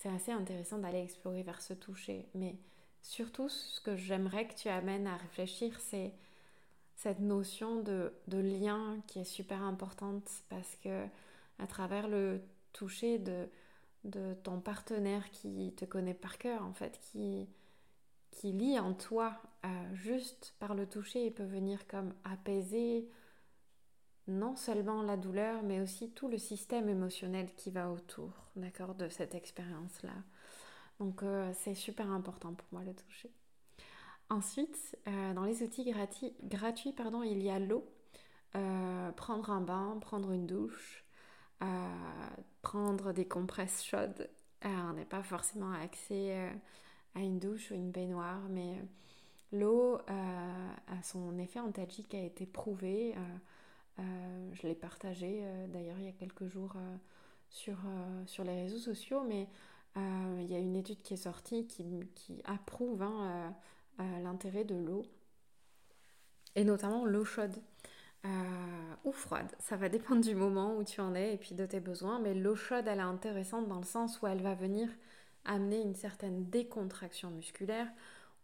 c'est 0.00 0.08
assez 0.08 0.32
intéressant 0.32 0.78
d'aller 0.78 1.02
explorer 1.02 1.42
vers 1.42 1.60
ce 1.60 1.74
toucher. 1.74 2.26
Mais 2.34 2.56
surtout, 3.02 3.48
ce 3.50 3.80
que 3.80 3.96
j'aimerais 3.96 4.48
que 4.48 4.54
tu 4.54 4.68
amènes 4.68 5.06
à 5.06 5.16
réfléchir, 5.16 5.78
c'est 5.78 6.12
cette 6.96 7.20
notion 7.20 7.82
de, 7.82 8.12
lien 8.28 8.96
qui 9.06 9.20
est 9.20 9.24
super 9.24 9.62
importante 9.62 10.28
parce 10.48 10.76
que 10.76 11.04
à 11.62 11.66
travers 11.66 12.08
le 12.08 12.42
toucher 12.72 13.18
de, 13.18 13.48
de 14.04 14.34
ton 14.42 14.60
partenaire 14.60 15.30
qui 15.30 15.74
te 15.76 15.84
connaît 15.84 16.14
par 16.14 16.38
cœur, 16.38 16.64
en 16.64 16.72
fait, 16.72 16.98
qui, 17.00 17.48
qui 18.30 18.52
lit 18.52 18.78
en 18.78 18.94
toi, 18.94 19.36
euh, 19.64 19.94
juste 19.94 20.54
par 20.58 20.74
le 20.74 20.86
toucher, 20.86 21.26
il 21.26 21.32
peut 21.32 21.44
venir 21.44 21.86
comme 21.86 22.14
apaiser 22.24 23.08
non 24.28 24.54
seulement 24.54 25.02
la 25.02 25.16
douleur, 25.16 25.62
mais 25.62 25.80
aussi 25.80 26.10
tout 26.10 26.28
le 26.28 26.38
système 26.38 26.88
émotionnel 26.88 27.52
qui 27.56 27.70
va 27.70 27.90
autour, 27.90 28.30
d'accord, 28.56 28.94
de 28.94 29.08
cette 29.08 29.34
expérience-là. 29.34 30.14
Donc 30.98 31.22
euh, 31.22 31.50
c'est 31.54 31.74
super 31.74 32.10
important 32.10 32.54
pour 32.54 32.68
moi 32.72 32.82
le 32.84 32.94
toucher. 32.94 33.30
Ensuite, 34.28 34.96
euh, 35.08 35.34
dans 35.34 35.44
les 35.44 35.62
outils 35.62 35.92
gratuits, 36.42 36.92
pardon, 36.92 37.22
il 37.22 37.42
y 37.42 37.50
a 37.50 37.58
l'eau. 37.58 37.84
prendre 39.16 39.50
un 39.50 39.60
bain, 39.60 39.98
prendre 40.00 40.30
une 40.30 40.46
douche, 40.46 41.04
prendre 42.62 43.12
des 43.12 43.26
compresses 43.26 43.84
chaudes. 43.84 44.28
on 44.64 44.92
n'est 44.94 45.04
pas 45.04 45.22
forcément 45.22 45.72
accès 45.72 46.50
à 47.14 47.20
une 47.20 47.38
douche 47.38 47.70
ou 47.70 47.74
une 47.74 47.90
baignoire, 47.90 48.40
mais 48.48 48.74
euh, 48.78 49.58
l'eau 49.58 49.94
euh, 49.94 50.72
a 50.86 51.02
son 51.02 51.38
effet 51.38 51.60
antalgique 51.60 52.14
a 52.14 52.22
été 52.22 52.46
prouvé. 52.46 53.14
Euh, 53.98 54.50
je 54.52 54.66
l'ai 54.66 54.74
partagé 54.74 55.44
d'ailleurs 55.68 55.98
il 55.98 56.06
y 56.06 56.08
a 56.08 56.12
quelques 56.12 56.46
jours 56.46 56.74
sur, 57.50 57.76
sur 58.24 58.44
les 58.44 58.62
réseaux 58.62 58.78
sociaux, 58.78 59.22
mais 59.28 59.46
il 59.96 60.50
y 60.50 60.54
a 60.54 60.58
une 60.58 60.74
étude 60.74 61.02
qui 61.02 61.14
est 61.14 61.18
sortie 61.18 61.66
qui, 61.66 61.84
qui 62.14 62.40
approuve 62.46 63.02
hein, 63.02 63.54
l'intérêt 63.98 64.64
de 64.64 64.74
l'eau, 64.74 65.02
et 66.54 66.64
notamment 66.64 67.04
l'eau 67.04 67.26
chaude. 67.26 67.54
Ou 69.04 69.12
froide, 69.12 69.50
ça 69.58 69.76
va 69.76 69.88
dépendre 69.88 70.22
du 70.22 70.34
moment 70.34 70.76
où 70.76 70.84
tu 70.84 71.00
en 71.00 71.14
es 71.14 71.34
et 71.34 71.36
puis 71.38 71.54
de 71.54 71.64
tes 71.64 71.80
besoins, 71.80 72.18
mais 72.18 72.34
l'eau 72.34 72.54
chaude 72.54 72.86
elle 72.86 72.98
est 72.98 73.02
intéressante 73.02 73.66
dans 73.66 73.78
le 73.78 73.84
sens 73.84 74.20
où 74.20 74.26
elle 74.26 74.42
va 74.42 74.54
venir 74.54 74.88
amener 75.44 75.80
une 75.80 75.94
certaine 75.94 76.44
décontraction 76.50 77.30
musculaire. 77.30 77.88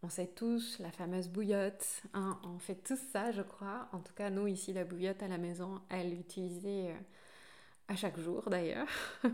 On 0.02 0.08
sait 0.08 0.28
tous 0.28 0.78
la 0.78 0.90
fameuse 0.90 1.28
bouillotte, 1.28 2.02
hein, 2.14 2.38
on 2.44 2.58
fait 2.58 2.76
tous 2.76 2.98
ça 3.12 3.32
je 3.32 3.42
crois. 3.42 3.88
En 3.92 4.00
tout 4.00 4.14
cas 4.14 4.30
nous 4.30 4.46
ici 4.46 4.72
la 4.72 4.84
bouillotte 4.84 5.22
à 5.22 5.28
la 5.28 5.38
maison, 5.38 5.80
elle 5.90 6.12
est 6.12 6.20
utilisée 6.20 6.90
euh, 6.90 6.98
à 7.88 7.96
chaque 7.96 8.18
jour 8.18 8.48
d'ailleurs. 8.48 8.88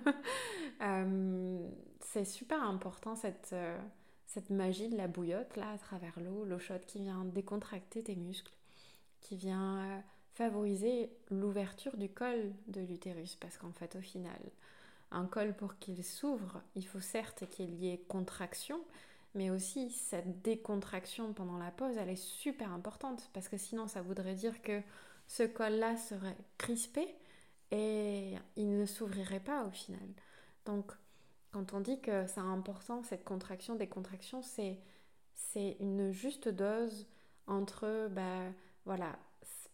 Euh, 0.80 1.68
c'est 2.00 2.25
super 2.25 2.61
important 2.61 3.14
cette, 3.14 3.50
euh, 3.52 3.78
cette 4.26 4.50
magie 4.50 4.88
de 4.88 4.96
la 4.96 5.06
bouillotte 5.06 5.56
là 5.56 5.70
à 5.70 5.78
travers 5.78 6.18
l'eau, 6.18 6.44
l'eau 6.44 6.58
chaude 6.58 6.84
qui 6.87 6.99
vient 6.99 7.25
décontracter 7.25 8.02
tes 8.02 8.16
muscles, 8.16 8.52
qui 9.20 9.37
vient 9.37 10.02
favoriser 10.34 11.10
l'ouverture 11.30 11.96
du 11.96 12.08
col 12.08 12.52
de 12.68 12.80
l'utérus 12.80 13.36
parce 13.36 13.58
qu'en 13.58 13.72
fait 13.72 13.96
au 13.96 14.00
final 14.00 14.40
un 15.10 15.26
col 15.26 15.54
pour 15.54 15.78
qu'il 15.78 16.02
s'ouvre, 16.02 16.62
il 16.74 16.86
faut 16.86 17.00
certes 17.00 17.44
qu'il 17.50 17.74
y 17.74 17.90
ait 17.90 17.98
contraction, 18.08 18.80
mais 19.34 19.50
aussi 19.50 19.90
cette 19.90 20.42
décontraction 20.42 21.32
pendant 21.32 21.58
la 21.58 21.70
pause, 21.70 21.96
elle 21.98 22.08
est 22.08 22.16
super 22.16 22.72
importante 22.72 23.30
parce 23.32 23.48
que 23.48 23.58
sinon 23.58 23.86
ça 23.88 24.02
voudrait 24.02 24.34
dire 24.34 24.62
que 24.62 24.80
ce 25.26 25.42
col-là 25.42 25.96
serait 25.96 26.36
crispé 26.58 27.06
et 27.70 28.34
il 28.56 28.78
ne 28.78 28.86
s'ouvrirait 28.86 29.40
pas 29.40 29.64
au 29.64 29.70
final. 29.70 30.08
Donc 30.64 30.92
quand 31.52 31.74
on 31.74 31.80
dit 31.80 32.00
que 32.00 32.26
c'est 32.26 32.40
important 32.40 33.02
cette 33.02 33.24
contraction, 33.24 33.74
décontraction, 33.74 34.42
c'est 34.42 34.78
c'est 35.34 35.76
une 35.80 36.10
juste 36.10 36.48
dose 36.48 37.06
entre 37.46 38.08
bah 38.10 38.50
voilà 38.84 39.18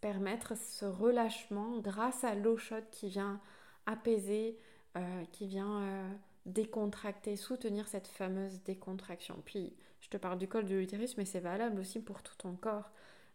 permettre 0.00 0.56
ce 0.56 0.84
relâchement 0.84 1.78
grâce 1.78 2.24
à 2.24 2.34
l'eau 2.34 2.56
chaude 2.56 2.88
qui 2.90 3.08
vient 3.08 3.40
apaiser 3.86 4.58
euh, 4.96 5.24
qui 5.32 5.46
vient 5.46 5.82
euh, 5.82 6.08
décontracter, 6.46 7.36
soutenir 7.36 7.86
cette 7.88 8.08
fameuse 8.08 8.62
décontraction. 8.64 9.36
Puis, 9.44 9.74
je 10.00 10.08
te 10.08 10.16
parle 10.16 10.38
du 10.38 10.48
col 10.48 10.64
de 10.64 10.74
l'utérus, 10.74 11.16
mais 11.18 11.24
c'est 11.24 11.40
valable 11.40 11.78
aussi 11.78 12.00
pour 12.00 12.22
tout 12.22 12.34
ton 12.38 12.56
corps. 12.56 12.90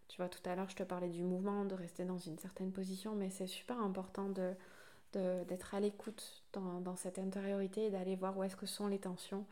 Tu 0.07 0.17
vois, 0.17 0.29
tout 0.29 0.41
à 0.49 0.55
l'heure, 0.55 0.69
je 0.69 0.75
te 0.75 0.83
parlais 0.83 1.09
du 1.09 1.23
mouvement, 1.23 1.63
de 1.63 1.75
rester 1.75 2.05
dans 2.05 2.17
une 2.17 2.37
certaine 2.39 2.71
position, 2.71 3.15
mais 3.15 3.29
c'est 3.29 3.47
super 3.47 3.79
important 3.79 4.29
de, 4.29 4.53
d'être 5.45 5.75
à 5.75 5.79
l'écoute 5.79 6.43
dans, 6.53 6.95
cette 6.95 7.19
intériorité 7.19 7.85
et 7.85 7.91
d'aller 7.91 8.15
voir 8.15 8.37
où 8.37 8.43
est-ce 8.43 8.55
que 8.55 8.65
sont 8.65 8.87
les 8.87 8.99
tensions 8.99 9.45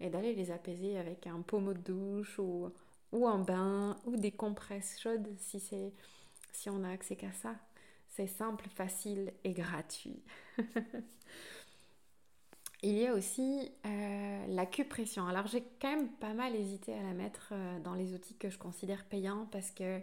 et 0.00 0.10
d'aller 0.10 0.34
les 0.34 0.50
apaiser 0.52 0.96
avec 0.96 1.26
un 1.26 1.40
pommeau 1.42 1.74
de 1.74 1.80
douche 1.80 2.38
ou, 2.38 2.70
ou 3.12 3.26
un 3.26 3.38
bain 3.38 3.96
ou 4.06 4.16
des 4.16 4.32
compresses 4.32 4.98
chaudes 5.00 5.28
si, 5.38 5.60
c'est, 5.60 5.92
si 6.52 6.70
on 6.70 6.84
a 6.84 6.90
accès 6.90 7.16
qu'à 7.16 7.32
ça. 7.32 7.54
C'est 8.08 8.26
simple, 8.26 8.68
facile 8.68 9.32
et 9.44 9.52
gratuit. 9.52 10.22
Il 12.82 12.96
y 12.96 13.06
a 13.08 13.14
aussi 13.14 13.72
euh, 13.86 14.46
l'acupression. 14.48 15.26
Alors 15.26 15.48
j'ai 15.48 15.64
quand 15.80 15.90
même 15.90 16.08
pas 16.08 16.32
mal 16.32 16.54
hésité 16.54 16.94
à 16.94 17.02
la 17.02 17.12
mettre 17.12 17.48
euh, 17.52 17.80
dans 17.80 17.94
les 17.94 18.14
outils 18.14 18.36
que 18.36 18.50
je 18.50 18.58
considère 18.58 19.04
payants 19.04 19.48
parce 19.50 19.72
que 19.72 19.98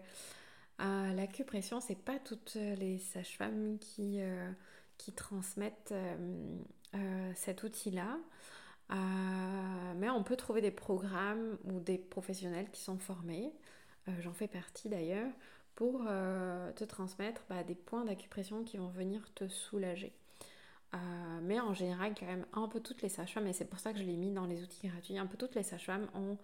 euh, 0.82 1.14
l'acupression, 1.14 1.80
c'est 1.80 1.96
pas 1.96 2.20
toutes 2.20 2.56
les 2.56 2.98
sages-femmes 2.98 3.78
qui, 3.80 4.20
qui 4.98 5.14
transmettent 5.14 5.94
cet 7.36 7.64
outil-là. 7.64 8.18
mais 9.96 10.10
on 10.10 10.24
peut 10.24 10.36
trouver 10.36 10.60
des 10.60 10.72
programmes 10.72 11.58
ou 11.64 11.80
des 11.80 11.98
professionnels 11.98 12.70
qui 12.72 12.82
sont 12.82 12.98
formés, 12.98 13.54
j'en 14.20 14.34
fais 14.34 14.50
partie 14.50 14.90
d'ailleurs, 14.90 15.32
pour 15.76 16.02
te 16.04 16.84
transmettre 16.86 17.44
bah, 17.50 17.64
des 17.64 17.76
points 17.76 18.06
d'acupression 18.06 18.64
qui 18.64 18.78
vont 18.78 18.88
venir 18.88 19.22
te 19.34 19.48
soulager. 19.48 20.14
Euh, 20.96 21.40
mais 21.42 21.60
en 21.60 21.74
général, 21.74 22.14
quand 22.18 22.26
même, 22.26 22.46
un 22.54 22.68
peu 22.68 22.80
toutes 22.80 23.02
les 23.02 23.10
sages-femmes, 23.10 23.48
et 23.48 23.54
c'est 23.54 23.66
pour 23.66 23.80
ça 23.80 23.92
que 23.92 24.00
je 24.00 24.04
l'ai 24.04 24.16
mis 24.16 24.32
dans 24.32 24.46
les 24.46 24.64
outils 24.64 24.88
gratuits, 24.88 25.18
un 25.18 25.26
peu 25.26 25.38
toutes 25.38 25.56
les 25.56 25.64
sages-femmes 25.64 26.08
ont 26.14 26.38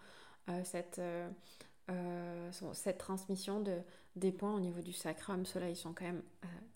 euh, 0.50 0.62
cette, 0.64 1.00
euh, 1.00 2.52
cette 2.74 2.98
transmission 2.98 3.62
de, 3.62 3.78
des 4.16 4.32
points 4.32 4.54
au 4.54 4.60
niveau 4.60 4.82
du 4.82 4.94
sacrum. 4.94 5.46
Ceux-là, 5.46 5.70
ils 5.70 5.76
sont 5.76 5.94
quand 5.94 6.06
même 6.06 6.24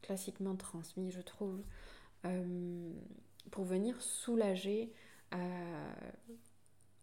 classiquement 0.02 0.56
transmis, 0.56 1.12
je 1.12 1.22
trouve, 1.22 1.62
pour 3.52 3.64
venir 3.66 4.02
soulager, 4.02 4.92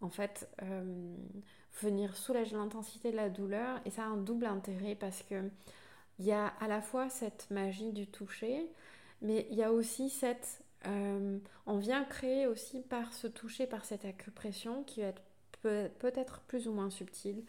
en 0.00 0.11
fait, 0.11 0.49
venir 1.81 2.17
soulager 2.17 2.57
l'intensité 2.57 3.11
de 3.11 3.17
la 3.17 3.31
douleur. 3.31 3.81
Et 3.85 3.91
ça 3.91 4.02
a 4.02 4.07
un 4.07 4.17
double 4.17 4.47
intérêt 4.47 4.95
parce 4.95 5.23
que 5.23 5.50
il 6.19 6.26
y 6.26 6.33
a 6.33 6.49
à 6.61 6.69
la 6.69 6.81
fois 6.81 7.09
cette 7.09 7.50
magie 7.50 7.93
du 7.93 8.07
toucher, 8.07 8.71
mais 9.23 9.47
il 9.50 9.57
y 9.57 9.62
a 9.62 9.73
aussi 9.73 10.11
cette... 10.11 10.62
Euh, 10.87 11.38
on 11.67 11.79
vient 11.79 12.05
créer 12.05 12.47
aussi 12.47 12.83
par 12.83 13.12
ce 13.12 13.26
toucher, 13.26 13.67
par 13.67 13.85
cette 13.85 14.05
acupression 14.05 14.83
qui 14.85 15.00
va 15.00 15.09
être 15.09 15.23
peut-être 15.99 16.41
plus 16.43 16.67
ou 16.67 16.73
moins 16.73 16.91
subtile, 16.91 17.45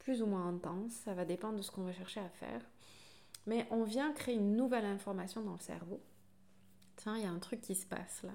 plus 0.00 0.20
ou 0.20 0.26
moins 0.26 0.48
intense, 0.48 0.92
ça 1.04 1.14
va 1.14 1.24
dépendre 1.24 1.58
de 1.58 1.62
ce 1.62 1.70
qu'on 1.70 1.84
va 1.84 1.92
chercher 1.92 2.20
à 2.20 2.28
faire. 2.28 2.60
Mais 3.46 3.66
on 3.70 3.84
vient 3.84 4.12
créer 4.12 4.34
une 4.34 4.56
nouvelle 4.56 4.84
information 4.84 5.42
dans 5.42 5.52
le 5.52 5.60
cerveau. 5.60 6.00
Tiens, 6.96 7.16
il 7.16 7.22
y 7.22 7.26
a 7.26 7.30
un 7.30 7.38
truc 7.38 7.60
qui 7.60 7.74
se 7.74 7.86
passe 7.86 8.22
là. 8.24 8.32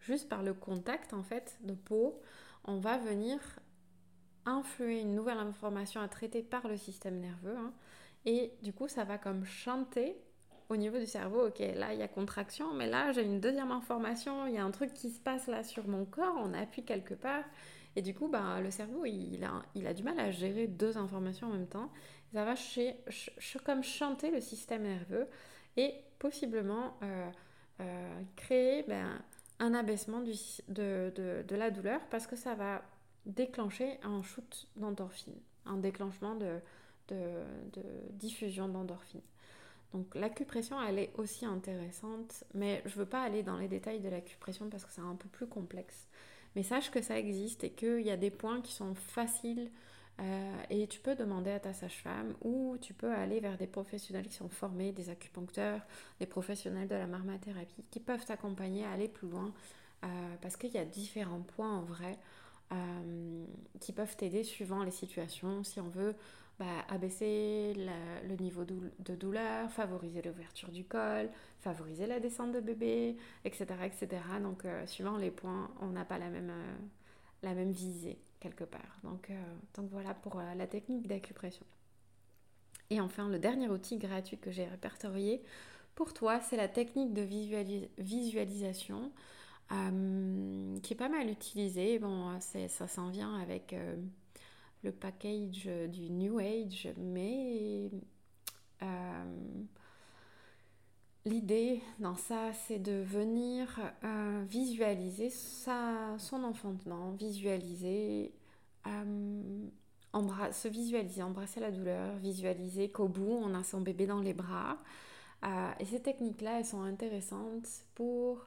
Juste 0.00 0.28
par 0.28 0.42
le 0.42 0.54
contact 0.54 1.12
en 1.12 1.24
fait 1.24 1.58
de 1.62 1.74
peau, 1.74 2.20
on 2.64 2.78
va 2.78 2.98
venir 2.98 3.40
influer 4.48 5.00
une 5.00 5.14
nouvelle 5.14 5.38
information 5.38 6.00
à 6.00 6.08
traiter 6.08 6.42
par 6.42 6.68
le 6.68 6.76
système 6.76 7.20
nerveux. 7.20 7.56
Hein. 7.56 7.72
et 8.26 8.52
du 8.62 8.72
coup, 8.72 8.88
ça 8.88 9.04
va 9.04 9.18
comme 9.18 9.44
chanter 9.44 10.16
au 10.68 10.76
niveau 10.76 10.98
du 10.98 11.06
cerveau, 11.06 11.46
ok, 11.46 11.60
là 11.60 11.94
il 11.94 11.98
y 11.98 12.02
a 12.02 12.08
contraction, 12.08 12.74
mais 12.74 12.86
là 12.86 13.12
j'ai 13.12 13.22
une 13.22 13.40
deuxième 13.40 13.70
information, 13.70 14.46
il 14.46 14.54
y 14.54 14.58
a 14.58 14.64
un 14.64 14.70
truc 14.70 14.92
qui 14.92 15.08
se 15.08 15.18
passe 15.18 15.46
là 15.46 15.64
sur 15.64 15.88
mon 15.88 16.04
corps, 16.04 16.36
on 16.38 16.52
appuie 16.52 16.84
quelque 16.84 17.14
part, 17.14 17.44
et 17.96 18.02
du 18.02 18.14
coup, 18.14 18.28
bah, 18.28 18.60
le 18.60 18.70
cerveau 18.70 19.06
il 19.06 19.44
a, 19.44 19.94
du 19.94 20.02
mal 20.04 20.20
à 20.20 20.30
gérer 20.30 20.68
deux 20.68 20.98
informations 20.98 21.48
en 21.48 21.50
même 21.50 21.66
temps. 21.66 21.90
Ça 22.32 22.44
va 22.44 22.54
comme 23.64 23.82
chanter 23.82 24.30
le 24.30 24.40
système 24.40 24.82
nerveux 24.82 25.26
et 25.76 25.94
possiblement 26.18 26.96
euh, 27.02 27.30
euh, 27.80 28.20
créer 28.36 28.84
ben, 28.84 29.20
un 29.58 29.74
abaissement 29.74 30.20
de, 30.20 31.54
la 31.56 31.70
douleur 31.70 32.00
parce 32.10 32.26
que 32.28 32.36
ça 32.36 32.54
va 32.54 32.82
déclencher 33.26 33.98
un 34.02 34.22
shoot 34.22 34.66
d'endorphine, 34.76 35.38
un 35.66 35.76
déclenchement 35.76 36.34
de, 36.34 36.60
diffusion 38.12 38.68
d'endorphine. 38.68 39.22
Donc 39.94 40.14
l'acupression, 40.14 40.76
elle 40.82 40.98
est 40.98 41.10
aussi 41.16 41.46
intéressante, 41.46 42.44
mais 42.54 42.82
je 42.84 42.90
ne 42.90 42.98
veux 42.98 43.06
pas 43.06 43.22
aller 43.22 43.42
dans 43.42 43.56
les 43.56 43.68
détails 43.68 44.00
de 44.00 44.10
l'acupression 44.10 44.68
parce 44.68 44.84
que 44.84 44.92
c'est 44.92 45.00
un 45.00 45.14
peu 45.14 45.28
plus 45.28 45.46
complexe. 45.46 46.06
Mais 46.54 46.62
sache 46.62 46.90
que 46.90 47.00
ça 47.00 47.18
existe 47.18 47.64
et 47.64 47.70
qu'il 47.70 48.02
y 48.02 48.10
a 48.10 48.18
des 48.18 48.30
points 48.30 48.60
qui 48.60 48.72
sont 48.72 48.94
faciles 48.94 49.70
et 50.68 50.88
tu 50.88 50.98
peux 50.98 51.14
demander 51.14 51.52
à 51.52 51.60
ta 51.60 51.72
sage-femme 51.72 52.34
ou 52.42 52.76
tu 52.80 52.92
peux 52.92 53.12
aller 53.12 53.38
vers 53.38 53.56
des 53.56 53.68
professionnels 53.68 54.26
qui 54.26 54.34
sont 54.34 54.48
formés, 54.48 54.90
des 54.90 55.10
acupuncteurs, 55.10 55.80
des 56.18 56.26
professionnels 56.26 56.88
de 56.88 56.96
la 56.96 57.06
marmathérapie 57.06 57.84
qui 57.90 58.00
peuvent 58.00 58.24
t'accompagner 58.24 58.84
à 58.84 58.90
aller 58.90 59.08
plus 59.08 59.28
loin 59.28 59.52
parce 60.42 60.56
qu'il 60.56 60.72
y 60.72 60.78
a 60.78 60.84
différents 60.84 61.40
points 61.40 61.72
en 61.72 61.82
vrai 61.82 62.18
qui 63.80 63.92
peuvent 63.92 64.16
t'aider 64.16 64.44
suivant 64.44 64.82
les 64.82 64.90
situations. 64.90 65.64
Si 65.64 65.80
on 65.80 65.88
veut 65.88 66.14
bah, 66.58 66.66
abaisser 66.88 67.74
le 67.74 68.34
niveau 68.36 68.64
de 68.64 69.14
douleur, 69.14 69.70
favoriser 69.70 70.22
l'ouverture 70.22 70.70
du 70.70 70.84
col, 70.84 71.30
favoriser 71.60 72.06
la 72.06 72.18
descente 72.18 72.52
de 72.52 72.60
bébé, 72.60 73.16
etc. 73.44 73.66
etc. 73.84 74.08
Donc, 74.42 74.64
euh, 74.64 74.84
suivant 74.86 75.16
les 75.16 75.30
points, 75.30 75.70
on 75.80 75.88
n'a 75.88 76.04
pas 76.04 76.18
la 76.18 76.30
même, 76.30 76.50
euh, 76.50 76.76
la 77.42 77.54
même 77.54 77.70
visée 77.70 78.18
quelque 78.40 78.64
part. 78.64 78.98
Donc, 79.04 79.30
euh, 79.30 79.40
donc 79.74 79.88
voilà 79.90 80.14
pour 80.14 80.40
la 80.40 80.66
technique 80.66 81.06
d'acupression. 81.06 81.64
Et 82.90 83.00
enfin, 83.00 83.28
le 83.28 83.38
dernier 83.38 83.68
outil 83.68 83.98
gratuit 83.98 84.38
que 84.38 84.50
j'ai 84.50 84.64
répertorié 84.64 85.42
pour 85.94 86.12
toi, 86.12 86.40
c'est 86.40 86.56
la 86.56 86.68
technique 86.68 87.12
de 87.12 87.22
visualisation 87.98 89.12
qui 89.68 90.92
est 90.92 90.96
pas 90.96 91.08
mal 91.08 91.28
utilisée. 91.28 91.98
Bon, 91.98 92.38
ça 92.40 92.88
s'en 92.88 93.10
vient 93.10 93.34
avec 93.36 93.74
le 94.82 94.92
package 94.92 95.68
du 95.88 96.10
New 96.10 96.38
Age, 96.38 96.88
mais 96.96 97.90
euh, 98.82 99.24
l'idée 101.24 101.82
dans 101.98 102.16
ça, 102.16 102.52
c'est 102.66 102.78
de 102.78 103.02
venir 103.02 103.80
euh, 104.04 104.44
visualiser 104.48 105.30
sa, 105.30 106.16
son 106.18 106.44
enfantement, 106.44 107.10
visualiser, 107.12 108.32
euh, 108.86 109.66
se 110.52 110.68
visualiser, 110.68 111.22
embrasser 111.22 111.60
la 111.60 111.70
douleur, 111.70 112.16
visualiser 112.16 112.90
qu'au 112.90 113.08
bout, 113.08 113.40
on 113.42 113.54
a 113.54 113.62
son 113.64 113.80
bébé 113.80 114.06
dans 114.06 114.20
les 114.20 114.34
bras. 114.34 114.78
et 115.78 115.84
ces 115.84 116.00
techniques-là, 116.00 116.58
elles 116.58 116.64
sont 116.64 116.82
intéressantes 116.82 117.68
pour 117.94 118.46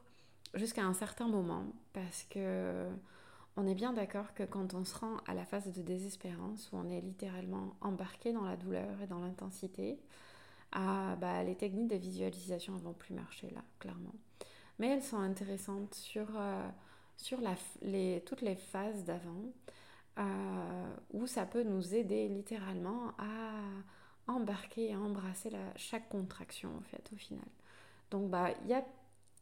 jusqu'à 0.54 0.84
un 0.84 0.94
certain 0.94 1.28
moment 1.28 1.66
parce 1.92 2.24
que 2.24 2.88
on 3.56 3.66
est 3.66 3.74
bien 3.74 3.92
d'accord 3.92 4.32
que 4.34 4.44
quand 4.44 4.74
on 4.74 4.84
se 4.84 4.96
rend 4.96 5.18
à 5.26 5.34
la 5.34 5.44
phase 5.44 5.70
de 5.72 5.82
désespérance, 5.82 6.70
où 6.72 6.76
on 6.76 6.88
est 6.88 7.00
littéralement 7.00 7.76
embarqué 7.82 8.32
dans 8.32 8.44
la 8.44 8.56
douleur 8.56 9.00
et 9.02 9.06
dans 9.06 9.20
l'intensité, 9.20 9.98
ah, 10.72 11.16
bah, 11.20 11.42
les 11.42 11.54
techniques 11.54 11.88
de 11.88 11.96
visualisation 11.96 12.72
ne 12.74 12.78
vont 12.78 12.94
plus 12.94 13.14
marcher 13.14 13.50
là, 13.50 13.62
clairement. 13.78 14.14
Mais 14.78 14.88
elles 14.88 15.02
sont 15.02 15.18
intéressantes 15.18 15.94
sur, 15.94 16.26
euh, 16.34 16.66
sur 17.18 17.40
les, 17.82 18.22
toutes 18.24 18.40
les 18.40 18.56
phases 18.56 19.04
d'avant, 19.04 19.44
euh, 20.18 20.94
où 21.12 21.26
ça 21.26 21.44
peut 21.44 21.62
nous 21.62 21.94
aider 21.94 22.28
littéralement 22.28 23.08
à 23.18 24.32
embarquer, 24.32 24.94
à 24.94 24.98
embrasser 24.98 25.50
la, 25.50 25.76
chaque 25.76 26.08
contraction, 26.08 26.70
en 26.78 26.82
fait, 26.82 27.10
au 27.12 27.16
final. 27.16 27.44
Donc, 28.10 28.30
bah, 28.30 28.48
il 28.62 28.70
y 28.70 28.74
a 28.74 28.84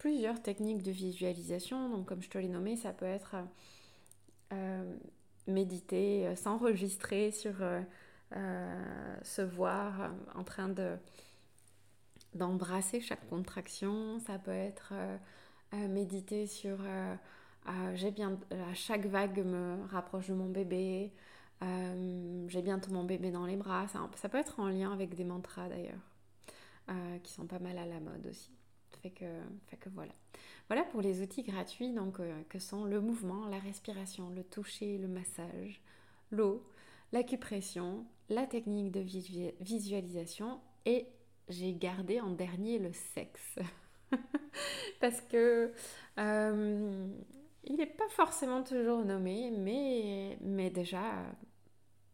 plusieurs 0.01 0.41
techniques 0.43 0.83
de 0.83 0.91
visualisation. 0.91 1.91
Donc, 1.91 2.07
comme 2.07 2.23
je 2.23 2.31
te 2.31 2.39
l'ai 2.39 2.49
nommé, 2.49 2.77
ça 2.77 2.93
peut 2.93 3.05
être 3.05 3.37
euh, 4.53 4.97
méditer, 5.47 6.27
euh, 6.27 6.35
s'enregistrer 6.35 7.31
sur 7.31 7.53
euh, 7.61 7.83
se 9.23 9.43
voir 9.43 10.11
en 10.35 10.43
train 10.43 10.69
de 10.69 10.97
d'embrasser 12.35 13.01
chaque 13.01 13.29
contraction. 13.29 14.19
Ça 14.21 14.39
peut 14.39 14.53
être 14.53 14.95
méditer 15.73 16.47
sur 16.47 16.79
j'ai 17.95 18.13
bien 18.13 18.39
chaque 18.73 19.07
vague 19.07 19.45
me 19.45 19.85
rapproche 19.89 20.29
de 20.29 20.35
mon 20.35 20.49
bébé. 20.49 21.13
j'ai 21.61 22.63
bientôt 22.63 22.93
mon 22.93 23.03
bébé 23.03 23.33
dans 23.33 23.47
les 23.47 23.57
bras. 23.57 23.89
Ça, 23.89 24.09
ça, 24.15 24.29
peut 24.29 24.39
être 24.39 24.61
en 24.61 24.69
lien 24.69 24.93
avec 24.93 25.17
des 25.17 25.25
mantras 25.25 25.69
d'ailleurs, 25.69 27.19
qui 27.25 27.33
sont 27.33 27.47
pas 27.47 27.59
mal 27.59 27.77
à 27.79 27.87
la 27.87 27.99
mode 27.99 28.25
aussi. 28.29 28.60
Que, 29.09 29.25
voilà. 29.93 30.13
Voilà 30.69 30.85
pour 30.85 31.01
les 31.01 31.23
outils 31.23 31.43
gratuits 31.43 31.93
donc, 31.93 32.21
euh, 32.21 32.43
que 32.49 32.59
sont 32.59 32.85
le 32.85 33.01
mouvement, 33.01 33.47
la 33.49 33.59
respiration, 33.59 34.31
le 34.31 34.45
toucher, 34.45 34.99
le 34.99 35.09
massage, 35.09 35.81
l'eau, 36.31 36.65
l'acupression, 37.13 38.05
la 38.29 38.47
technique 38.47 38.93
de 38.93 39.01
visualisation 39.61 40.61
et 40.87 41.07
j'ai 41.49 41.75
gardé 41.75 42.21
en 42.21 42.31
dernier 42.31 42.79
le 42.79 42.93
sexe. 42.93 43.59
Parce 45.01 45.21
que 45.23 45.73
euh, 46.19 47.09
il 47.65 47.77
n'est 47.77 47.87
pas 47.87 48.09
forcément 48.11 48.63
toujours 48.63 49.05
nommé, 49.05 49.51
mais, 49.51 50.39
mais 50.41 50.71
déjà, 50.71 51.25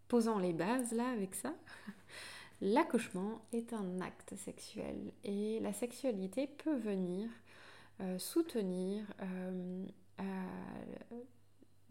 posons 0.09 0.39
les 0.39 0.53
bases 0.53 0.93
là 0.93 1.09
avec 1.11 1.35
ça. 1.35 1.55
L'accouchement 2.63 3.43
est 3.53 3.73
un 3.75 4.01
acte 4.01 4.35
sexuel 4.37 5.13
et 5.25 5.61
la 5.61 5.75
sexualité 5.75 6.47
peut 6.47 6.77
venir 6.77 7.29
euh, 8.01 8.19
soutenir 8.19 9.05
euh, 9.21 9.87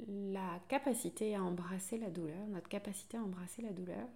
la 0.08 0.60
capacité 0.67 1.36
à 1.36 1.43
embrasser 1.43 1.97
la 1.99 2.10
douleur, 2.10 2.47
notre 2.47 2.67
capacité 2.67 3.17
à 3.17 3.21
embrasser 3.21 3.62
la 3.62 3.71
douleur, 3.73 4.08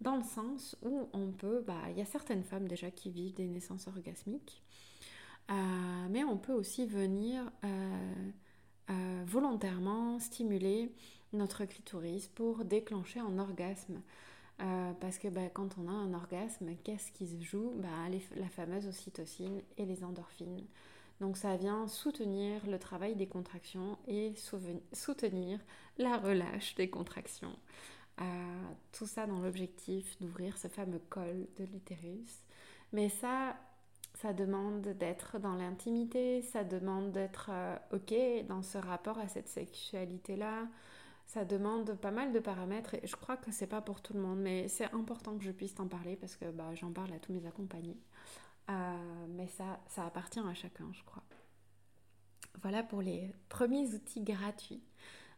dans 0.00 0.16
le 0.16 0.22
sens 0.22 0.76
où 0.82 1.08
on 1.12 1.30
peut, 1.30 1.62
bah, 1.66 1.80
il 1.90 1.98
y 1.98 2.02
a 2.02 2.06
certaines 2.06 2.44
femmes 2.44 2.68
déjà 2.68 2.90
qui 2.90 3.10
vivent 3.10 3.34
des 3.34 3.46
naissances 3.46 3.86
orgasmiques, 3.86 4.62
euh, 5.50 5.54
mais 6.10 6.24
on 6.24 6.38
peut 6.38 6.52
aussi 6.52 6.86
venir 6.86 7.50
volontairement 9.26 10.20
stimuler 10.20 10.92
notre 11.32 11.64
clitoris 11.64 12.28
pour 12.28 12.64
déclencher 12.64 13.20
un 13.20 13.38
orgasme. 13.38 14.00
Parce 15.00 15.18
que 15.18 15.28
bah, 15.28 15.48
quand 15.52 15.76
on 15.78 15.88
a 15.88 15.92
un 15.92 16.14
orgasme, 16.14 16.70
qu'est-ce 16.84 17.12
qui 17.12 17.26
se 17.26 17.42
joue? 17.42 17.72
Bah, 17.76 17.88
La 18.36 18.48
fameuse 18.48 18.86
ocytocine 18.86 19.62
et 19.76 19.84
les 19.84 20.02
endorphines. 20.04 20.64
Donc 21.20 21.36
ça 21.36 21.56
vient 21.56 21.88
soutenir 21.88 22.66
le 22.66 22.78
travail 22.78 23.14
des 23.16 23.26
contractions 23.26 23.98
et 24.06 24.34
soutenir 24.92 25.60
la 25.98 26.18
relâche 26.18 26.74
des 26.74 26.90
contractions. 26.90 27.56
Euh, 28.20 28.24
tout 28.92 29.06
ça 29.06 29.26
dans 29.26 29.40
l'objectif 29.40 30.20
d'ouvrir 30.20 30.56
ce 30.58 30.68
fameux 30.68 31.00
col 31.10 31.46
de 31.58 31.64
l'utérus. 31.64 32.42
Mais 32.92 33.08
ça, 33.08 33.56
ça 34.14 34.32
demande 34.32 34.82
d'être 34.82 35.38
dans 35.38 35.54
l'intimité, 35.54 36.42
ça 36.42 36.64
demande 36.64 37.12
d'être 37.12 37.50
euh, 37.52 37.76
OK 37.92 38.14
dans 38.48 38.62
ce 38.62 38.78
rapport 38.78 39.18
à 39.18 39.28
cette 39.28 39.48
sexualité-là. 39.48 40.66
Ça 41.26 41.44
demande 41.44 41.94
pas 41.94 42.12
mal 42.12 42.32
de 42.32 42.38
paramètres 42.38 42.94
et 42.94 43.06
je 43.06 43.16
crois 43.16 43.36
que 43.36 43.50
c'est 43.50 43.66
pas 43.66 43.80
pour 43.80 44.00
tout 44.00 44.14
le 44.14 44.20
monde, 44.20 44.38
mais 44.38 44.68
c'est 44.68 44.92
important 44.92 45.36
que 45.36 45.44
je 45.44 45.50
puisse 45.50 45.74
t'en 45.74 45.88
parler 45.88 46.16
parce 46.16 46.36
que 46.36 46.50
bah, 46.50 46.74
j'en 46.74 46.92
parle 46.92 47.12
à 47.12 47.18
tous 47.18 47.32
mes 47.32 47.46
accompagnés. 47.46 47.98
Euh, 48.70 49.26
mais 49.28 49.48
ça, 49.48 49.80
ça 49.88 50.06
appartient 50.06 50.40
à 50.40 50.54
chacun, 50.54 50.88
je 50.92 51.02
crois. 51.04 51.22
Voilà 52.62 52.82
pour 52.82 53.02
les 53.02 53.32
premiers 53.48 53.92
outils 53.94 54.22
gratuits. 54.22 54.82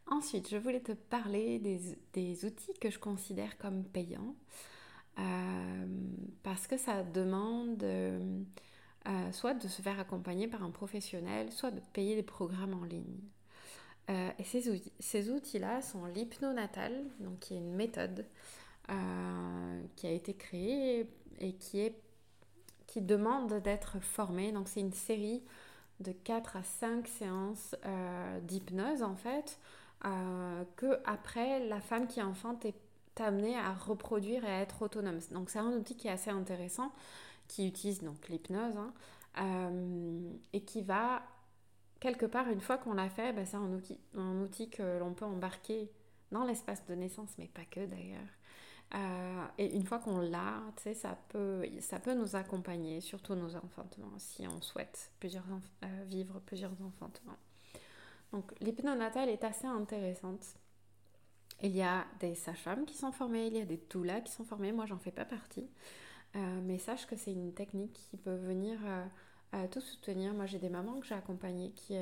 Ensuite, 0.07 0.48
je 0.48 0.57
voulais 0.57 0.81
te 0.81 0.92
parler 0.92 1.59
des, 1.59 2.44
outils 2.44 2.74
que 2.81 2.90
je 2.90 2.98
considère 2.98 3.59
comme 3.59 3.85
payants. 3.85 4.35
Euh, 5.18 5.87
parce 6.42 6.66
que 6.66 6.77
ça 6.77 7.03
demande 7.03 7.83
euh, 7.83 9.33
soit 9.33 9.55
de 9.55 9.68
se 9.68 9.83
faire 9.83 9.98
accompagner 9.98 10.48
par 10.48 10.62
un 10.62 10.70
professionnel, 10.70 11.51
soit 11.53 11.70
de 11.70 11.81
payer 11.92 12.14
des 12.14 12.22
programmes 12.22 12.74
en 12.74 12.85
ligne. 12.85 13.20
Et 14.09 14.44
ces, 14.44 14.71
outils, 14.71 14.92
ces 14.99 15.31
outils-là 15.31 15.83
sont 15.83 16.07
l'hypnonatal, 16.07 16.92
donc 17.21 17.40
qui 17.40 17.55
est 17.55 17.59
une 17.59 17.75
méthode 17.75 18.25
qui 19.97 20.07
a 20.07 20.11
été 20.11 20.33
créée 20.35 21.07
et 21.40 21.53
qui 21.53 21.81
est 21.81 21.94
qui 22.88 23.03
demande 23.03 23.53
d'être 23.62 24.01
formé. 24.01 24.51
Donc 24.51 24.66
c'est 24.66 24.81
une 24.81 24.92
série 24.92 25.44
de 26.01 26.11
4 26.11 26.57
à 26.57 26.62
5 26.64 27.07
séances 27.07 27.77
euh, 27.85 28.40
d'hypnose 28.40 29.03
en 29.03 29.14
fait, 29.14 29.59
euh, 30.05 30.64
que 30.77 30.99
après 31.05 31.64
la 31.66 31.81
femme 31.81 32.09
qui 32.09 32.21
enfante 32.21 32.64
est 32.64 32.75
amenée 33.21 33.57
à 33.57 33.73
reproduire 33.73 34.44
et 34.44 34.51
à 34.51 34.61
être 34.61 34.83
autonome. 34.83 35.18
Donc 35.33 35.51
c'est 35.51 35.59
un 35.59 35.73
outil 35.73 35.97
qui 35.97 36.09
est 36.09 36.12
assez 36.12 36.31
intéressant, 36.31 36.92
qui 37.47 37.66
utilise 37.66 38.03
donc 38.03 38.29
l'hypnose 38.29 38.77
hein, 38.77 38.92
euh, 39.40 40.33
et 40.53 40.62
qui 40.62 40.83
va 40.83 41.23
quelque 42.00 42.26
part 42.26 42.48
une 42.48 42.61
fois 42.61 42.78
qu'on 42.78 42.94
l'a 42.94 43.08
fait, 43.08 43.32
ben, 43.32 43.44
c'est 43.44 43.56
un 43.56 43.72
outil, 43.72 43.98
un 44.14 44.40
outil 44.40 44.70
que 44.70 44.98
l'on 44.98 45.14
peut 45.14 45.24
embarquer 45.24 45.90
dans 46.30 46.44
l'espace 46.44 46.84
de 46.87 46.94
naissance, 46.94 47.30
mais 47.38 47.48
pas 47.48 47.64
que 47.64 47.87
d'ailleurs. 47.87 48.28
Euh, 48.94 49.44
et 49.58 49.76
une 49.76 49.84
fois 49.84 49.98
qu'on 49.98 50.20
l'a, 50.20 50.62
ça 50.94 51.18
peut, 51.28 51.66
ça 51.80 51.98
peut 51.98 52.14
nous 52.14 52.37
accompagner, 52.37 53.00
surtout 53.00 53.34
nos 53.34 53.54
enfantements, 53.56 54.18
si 54.18 54.46
on 54.48 54.62
souhaite 54.62 55.12
euh, 55.24 56.04
vivre 56.06 56.40
plusieurs 56.40 56.72
enfantements. 56.82 57.37
Donc 58.32 58.52
l'hypnonatal 58.61 59.28
est 59.28 59.44
assez 59.44 59.66
intéressante. 59.66 60.44
Il 61.62 61.76
y 61.76 61.82
a 61.82 62.06
des 62.20 62.34
sages-femmes 62.34 62.87
qui 62.87 62.96
sont 62.96 63.12
formées, 63.12 63.48
il 63.48 63.56
y 63.56 63.61
a 63.61 63.64
des 63.64 63.82
doulas 63.90 64.20
qui 64.20 64.32
sont 64.32 64.44
formées, 64.44 64.72
moi 64.72 64.87
j'en 64.87 64.98
fais 64.98 65.11
pas 65.11 65.24
partie. 65.24 65.68
Euh, 66.37 66.61
mais 66.62 66.78
sache 66.78 67.06
que 67.06 67.16
c'est 67.16 67.32
une 67.32 67.52
technique 67.52 67.94
qui 68.11 68.16
peut 68.16 68.37
venir 68.37 68.78
tout 69.70 69.80
soutenir. 69.80 70.34
Moi 70.34 70.46
j'ai 70.46 70.58
des 70.58 70.68
mamans 70.68 71.00
que 71.00 71.06
j'ai 71.06 71.14
accompagnées 71.14 71.70
qui, 71.72 71.96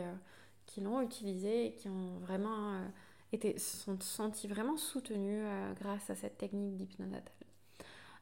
qui 0.66 0.80
l'ont 0.80 1.00
utilisée 1.00 1.66
et 1.66 1.72
qui 1.72 1.88
ont 1.88 2.18
vraiment 2.20 2.80
et 3.32 3.58
sont 3.58 3.98
sentis 4.00 4.48
vraiment 4.48 4.76
soutenus 4.76 5.44
grâce 5.80 6.10
à 6.10 6.14
cette 6.14 6.38
technique 6.38 6.76
d'hypnose 6.76 7.10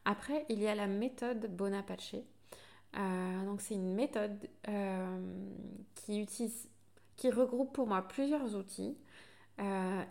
Après, 0.05 0.47
il 0.49 0.61
y 0.61 0.67
a 0.67 0.75
la 0.75 0.87
méthode 0.87 1.55
Bonaparte. 1.55 2.17
donc 2.95 3.61
c'est 3.61 3.75
une 3.75 3.95
méthode 3.95 4.49
qui 5.95 6.21
utilise, 6.21 6.69
qui 7.17 7.31
regroupe 7.31 7.73
pour 7.73 7.87
moi 7.87 8.03
plusieurs 8.03 8.57
outils 8.57 8.97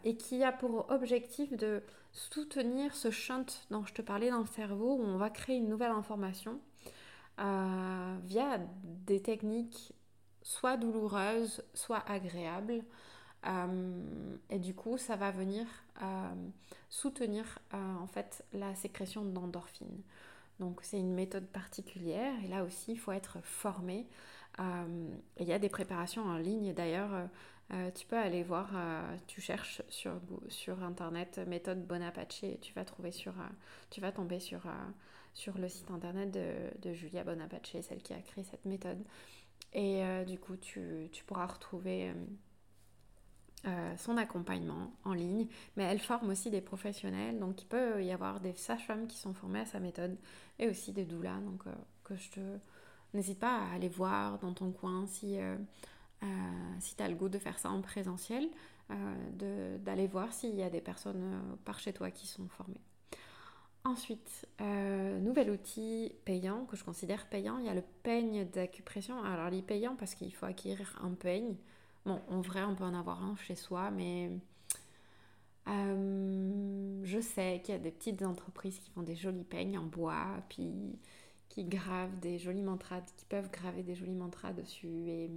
et 0.03 0.17
qui 0.17 0.43
a 0.43 0.51
pour 0.51 0.89
objectif 0.89 1.55
de 1.57 1.83
soutenir 2.11 2.95
ce 2.95 3.11
shunt 3.11 3.45
dont 3.71 3.85
je 3.85 3.93
te 3.93 4.01
parlais 4.01 4.29
dans 4.29 4.39
le 4.39 4.45
cerveau 4.45 4.95
où 4.95 5.01
on 5.01 5.17
va 5.17 5.29
créer 5.29 5.57
une 5.57 5.67
nouvelle 5.67 5.91
information 5.91 6.59
euh, 7.39 8.15
via 8.23 8.59
des 9.05 9.21
techniques 9.21 9.93
soit 10.43 10.77
douloureuses, 10.77 11.63
soit 11.73 12.03
agréables. 12.09 12.83
Euh, 13.45 14.35
et 14.49 14.59
du 14.59 14.73
coup, 14.73 14.97
ça 14.97 15.15
va 15.15 15.31
venir 15.31 15.65
euh, 16.01 16.33
soutenir 16.89 17.59
en 17.71 18.07
fait 18.07 18.45
la 18.53 18.75
sécrétion 18.75 19.25
d'endorphines. 19.25 20.01
Donc 20.59 20.81
c'est 20.83 20.99
une 20.99 21.13
méthode 21.13 21.47
particulière 21.47 22.33
et 22.43 22.47
là 22.47 22.63
aussi 22.63 22.93
il 22.93 22.99
faut 22.99 23.11
être 23.11 23.39
formé. 23.43 24.07
il 24.59 25.47
y 25.47 25.51
a 25.51 25.59
des 25.59 25.69
préparations 25.69 26.23
en 26.23 26.37
ligne 26.37 26.73
d'ailleurs 26.73 27.09
tu 27.95 28.05
peux 28.05 28.17
aller 28.17 28.43
voir, 28.43 28.69
tu 29.25 29.41
cherches 29.41 29.81
sur, 29.89 30.83
internet 30.83 31.39
méthode 31.47 31.87
Bonaparte 31.87 32.43
et 32.43 32.59
tu 32.59 32.71
vas, 32.73 32.85
trouver 32.85 33.11
sur, 33.11 33.33
tu 33.89 33.99
vas 33.99 34.11
tomber 34.11 34.39
sur, 34.39 34.61
sur 35.33 35.57
le 35.57 35.69
site 35.69 35.89
internet 35.91 36.31
de, 36.31 36.53
de, 36.81 36.93
Julia 36.93 37.23
Bonaparte, 37.23 37.75
celle 37.81 38.01
qui 38.01 38.13
a 38.13 38.21
créé 38.21 38.43
cette 38.43 38.65
méthode. 38.65 39.03
Et 39.73 40.03
du 40.27 40.37
coup, 40.37 40.55
tu, 40.55 41.09
tu 41.11 41.23
pourras 41.23 41.47
retrouver 41.47 42.13
son 43.97 44.17
accompagnement 44.17 44.91
en 45.03 45.13
ligne. 45.13 45.47
Mais 45.75 45.83
elle 45.83 45.97
forme 45.97 46.29
aussi 46.29 46.51
des 46.51 46.61
professionnels, 46.61 47.39
donc 47.39 47.63
il 47.63 47.65
peut 47.65 48.03
y 48.03 48.11
avoir 48.11 48.39
des 48.39 48.53
sages-femmes 48.53 49.07
qui 49.07 49.17
sont 49.17 49.33
formées 49.33 49.61
à 49.61 49.65
sa 49.65 49.79
méthode 49.79 50.15
et 50.59 50.67
aussi 50.67 50.91
des 50.91 51.05
doulas. 51.05 51.39
Donc, 51.39 51.63
que 52.03 52.15
je 52.15 52.29
te. 52.29 52.39
N'hésite 53.15 53.39
pas 53.39 53.57
à 53.57 53.73
aller 53.73 53.89
voir 53.89 54.37
dans 54.39 54.53
ton 54.53 54.71
coin 54.71 55.07
si 55.07 55.39
euh, 56.23 56.27
si 56.79 56.95
tu 56.95 57.03
as 57.03 57.09
le 57.09 57.15
goût 57.15 57.29
de 57.29 57.37
faire 57.37 57.59
ça 57.59 57.69
en 57.69 57.81
présentiel, 57.81 58.47
euh, 58.91 59.77
d'aller 59.79 60.07
voir 60.07 60.31
s'il 60.31 60.55
y 60.55 60.63
a 60.63 60.69
des 60.69 60.81
personnes 60.81 61.21
euh, 61.21 61.55
par 61.65 61.79
chez 61.79 61.91
toi 61.91 62.11
qui 62.11 62.27
sont 62.27 62.47
formées. 62.47 62.81
Ensuite, 63.85 64.47
nouvel 64.59 65.51
outil 65.51 66.13
payant 66.23 66.65
que 66.65 66.77
je 66.77 66.83
considère 66.83 67.27
payant, 67.27 67.57
il 67.59 67.65
y 67.65 67.69
a 67.69 67.73
le 67.73 67.83
peigne 68.03 68.45
d'acupression. 68.45 69.21
Alors, 69.23 69.49
il 69.49 69.59
est 69.59 69.61
payant 69.61 69.95
parce 69.95 70.15
qu'il 70.15 70.33
faut 70.33 70.45
acquérir 70.45 70.99
un 71.03 71.11
peigne. 71.11 71.55
Bon, 72.05 72.21
en 72.29 72.41
vrai, 72.41 72.63
on 72.63 72.75
peut 72.75 72.85
en 72.85 72.93
avoir 72.93 73.23
un 73.23 73.35
chez 73.35 73.55
soi, 73.55 73.91
mais 73.91 74.31
je 75.65 77.19
sais 77.21 77.61
qu'il 77.63 77.73
y 77.73 77.77
a 77.77 77.79
des 77.79 77.91
petites 77.91 78.23
entreprises 78.23 78.79
qui 78.79 78.89
font 78.91 79.03
des 79.03 79.15
jolis 79.15 79.43
peignes 79.43 79.77
en 79.77 79.85
bois, 79.85 80.41
puis 80.49 80.97
qui 81.49 81.65
gravent 81.65 82.17
des 82.19 82.39
jolis 82.39 82.63
mantras, 82.63 83.01
qui 83.17 83.25
peuvent 83.25 83.51
graver 83.51 83.83
des 83.83 83.95
jolis 83.95 84.15
mantras 84.15 84.53
dessus. 84.53 85.27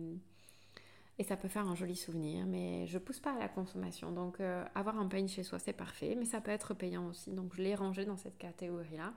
Et 1.19 1.25
ça 1.25 1.37
peut 1.37 1.49
faire 1.49 1.67
un 1.67 1.75
joli 1.75 1.97
souvenir, 1.97 2.45
mais 2.47 2.87
je 2.87 2.99
pousse 2.99 3.21
pas 3.21 3.33
à 3.33 3.39
la 3.39 3.49
consommation. 3.49 4.13
Donc 4.13 4.41
euh, 4.41 4.65
avoir 4.75 4.99
un 4.99 5.07
peigne 5.07 5.29
chez 5.29 5.43
soi, 5.43 5.59
c'est 5.59 5.73
parfait, 5.73 6.15
mais 6.15 6.27
ça 6.27 6.41
peut 6.41 6.51
être 6.51 6.75
payant 6.75 7.07
aussi. 7.07 7.33
Donc 7.33 7.55
je 7.55 7.63
l'ai 7.63 7.75
rangé 7.75 8.05
dans 8.05 8.17
cette 8.17 8.37
catégorie-là. 8.37 9.15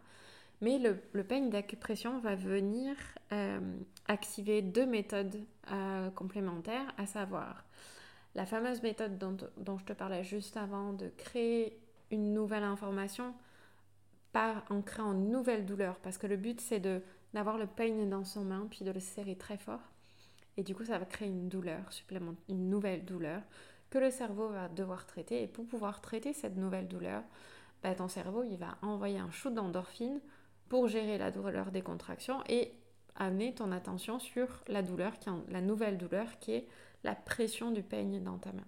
Mais 0.62 0.78
le, 0.78 1.24
peigne 1.24 1.50
d'acupression 1.50 2.20
va 2.20 2.36
venir 2.36 2.96
euh, 3.32 3.60
activer 4.08 4.62
deux 4.62 4.86
méthodes 4.86 5.42
euh, 5.72 6.10
complémentaires, 6.12 6.94
à 6.98 7.06
savoir 7.06 7.66
la 8.36 8.46
fameuse 8.46 8.82
méthode 8.84 9.18
dont, 9.18 9.78
je 9.78 9.86
te 9.86 9.94
parlais 9.94 10.24
juste 10.24 10.58
avant 10.58 10.94
de 10.94 11.10
créer 11.18 11.80
une 12.12 12.34
nouvelle 12.34 12.64
information 12.64 13.34
en 14.34 14.82
créant 14.82 15.14
une 15.14 15.32
nouvelle 15.32 15.66
douleur. 15.66 15.98
Parce 15.98 16.18
que 16.18 16.28
le 16.28 16.38
but, 16.38 16.62
c'est 16.62 16.82
d'avoir 17.34 17.58
le 17.58 17.66
peigne 17.66 18.08
dans 18.10 18.24
son 18.24 18.46
main, 18.46 18.68
puis 18.70 18.86
de 18.86 18.92
le 18.92 19.00
serrer 19.00 19.36
très 19.36 19.58
fort 19.58 19.82
et 20.60 20.64
du 20.64 20.76
coup, 20.76 20.84
ça 20.84 20.98
va 21.00 21.06
créer 21.06 21.30
une 21.30 21.48
douleur 21.48 21.94
supplémentaire, 21.94 22.44
une 22.50 22.70
nouvelle 22.70 23.06
douleur 23.06 23.42
que 23.90 23.98
le 23.98 24.12
cerveau 24.12 24.50
va 24.50 24.68
devoir 24.68 25.06
traiter. 25.06 25.42
Et 25.42 25.48
pour 25.48 25.66
pouvoir 25.66 26.02
traiter 26.02 26.34
cette 26.34 26.58
nouvelle 26.58 26.90
douleur, 26.90 27.24
bah, 27.82 27.96
ton 27.96 28.10
cerveau, 28.10 28.44
il 28.44 28.58
va 28.58 28.78
envoyer 28.82 29.20
un 29.20 29.32
shoot 29.32 29.54
d'endorphine 29.54 30.20
pour 30.68 30.90
gérer 30.90 31.18
la 31.18 31.32
douleur 31.32 31.72
des 31.72 31.82
contractions 31.82 32.44
et 32.50 32.74
amener 33.16 33.56
ton 33.56 33.72
attention 33.72 34.20
sur 34.20 34.48
la 34.68 34.82
douleur, 34.82 35.14
la 35.48 35.62
nouvelle 35.62 35.98
douleur 35.98 36.28
qui 36.40 36.52
est 36.52 36.68
la 37.06 37.16
pression 37.16 37.72
du 37.72 37.82
peigne 37.82 38.22
dans 38.22 38.38
ta 38.38 38.52
main. 38.52 38.68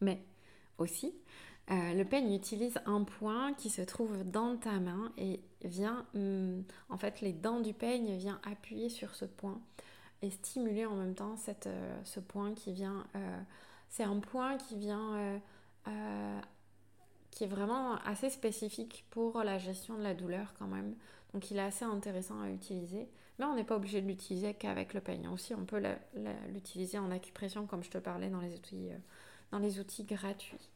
Mais 0.00 0.22
aussi, 0.78 1.12
euh, 1.72 1.94
le 1.94 2.04
peigne 2.04 2.32
utilise 2.32 2.78
un 2.86 3.02
point 3.02 3.54
qui 3.54 3.70
se 3.70 3.82
trouve 3.82 4.22
dans 4.22 4.56
ta 4.56 4.78
main 4.78 5.12
et 5.18 5.40
vient, 5.64 6.06
hum, 6.14 6.62
en 6.88 6.96
fait, 6.96 7.22
les 7.22 7.32
dents 7.32 7.58
du 7.58 7.74
peigne 7.74 8.14
viennent 8.14 8.38
appuyer 8.44 8.88
sur 8.88 9.16
ce 9.16 9.24
point 9.24 9.60
et 10.22 10.30
stimuler 10.30 10.86
en 10.86 10.94
même 10.94 11.14
temps 11.14 11.36
cette, 11.36 11.66
euh, 11.66 12.00
ce 12.04 12.20
point 12.20 12.54
qui 12.54 12.72
vient. 12.72 13.06
Euh, 13.16 13.40
c'est 13.88 14.04
un 14.04 14.18
point 14.20 14.56
qui 14.56 14.76
vient. 14.76 15.38
Euh, 15.88 16.40
qui 17.30 17.44
est 17.44 17.48
vraiment 17.48 17.94
assez 18.04 18.28
spécifique 18.28 19.06
pour 19.10 19.42
la 19.44 19.56
gestion 19.56 19.96
de 19.96 20.02
la 20.02 20.14
douleur 20.14 20.52
quand 20.58 20.66
même. 20.66 20.96
Donc 21.32 21.50
il 21.50 21.58
est 21.58 21.62
assez 21.62 21.84
intéressant 21.84 22.40
à 22.40 22.50
utiliser. 22.50 23.08
Mais 23.38 23.44
on 23.44 23.54
n'est 23.54 23.64
pas 23.64 23.76
obligé 23.76 24.02
de 24.02 24.06
l'utiliser 24.06 24.52
qu'avec 24.52 24.94
le 24.94 25.00
peigne. 25.00 25.28
Aussi, 25.28 25.54
on 25.54 25.64
peut 25.64 25.80
l'utiliser 26.48 26.98
en 26.98 27.10
acupression 27.10 27.66
comme 27.66 27.84
je 27.84 27.90
te 27.90 27.98
parlais 27.98 28.28
dans 28.28 28.40
les 28.40 28.54
outils, 28.54 28.90
dans 29.52 29.58
les 29.58 29.78
outils 29.78 30.04
gratuits. 30.04 30.68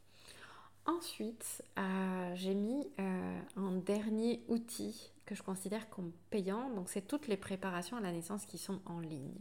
Ensuite, 0.87 1.63
j'ai 2.35 2.55
mis 2.55 2.87
un 2.99 3.73
dernier 3.85 4.45
outil 4.49 5.15
que 5.25 5.35
je 5.35 5.43
considère 5.43 5.89
comme 5.91 6.13
payant. 6.31 6.71
Donc, 6.71 6.89
c'est 6.89 7.07
toutes 7.07 7.29
les 7.29 7.37
préparations 7.37 7.97
à 7.97 8.01
la 8.01 8.13
naissance 8.13 8.47
qui 8.47 8.59
sont 8.59 8.81
en 8.87 9.01
ligne, 9.01 9.41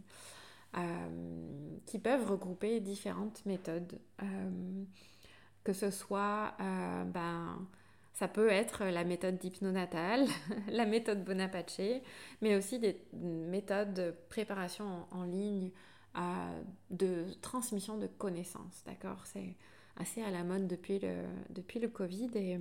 euh, 0.78 1.78
qui 1.86 2.00
peuvent 2.00 2.30
regrouper 2.30 2.80
différentes 2.80 3.46
méthodes. 3.46 4.00
Euh, 4.22 4.84
que 5.64 5.74
ce 5.74 5.92
soit, 5.92 6.54
euh, 6.60 7.04
ben, 7.06 7.66
ça 8.14 8.28
peut 8.28 8.50
être 8.50 8.86
la 8.86 9.04
méthode 9.04 9.38
d'hypnonatale, 9.38 10.26
la 10.68 10.86
méthode 10.86 11.24
Bonaparte, 11.24 11.80
mais 12.42 12.56
aussi 12.56 12.80
des 12.80 13.02
méthodes 13.14 13.94
de 13.94 14.14
préparation 14.30 15.08
en, 15.12 15.24
ligne 15.24 15.72
de 16.92 17.26
transmission 17.42 17.98
de 17.98 18.08
connaissances. 18.08 18.84
D'accord? 18.86 19.26
C'est 19.26 19.56
assez 19.98 20.22
à 20.22 20.32
la 20.32 20.44
mode 20.44 20.68
depuis 20.68 21.00
le, 21.00 21.24
depuis 21.50 21.80
le 21.80 21.88
Covid 21.88 22.30
et 22.36 22.60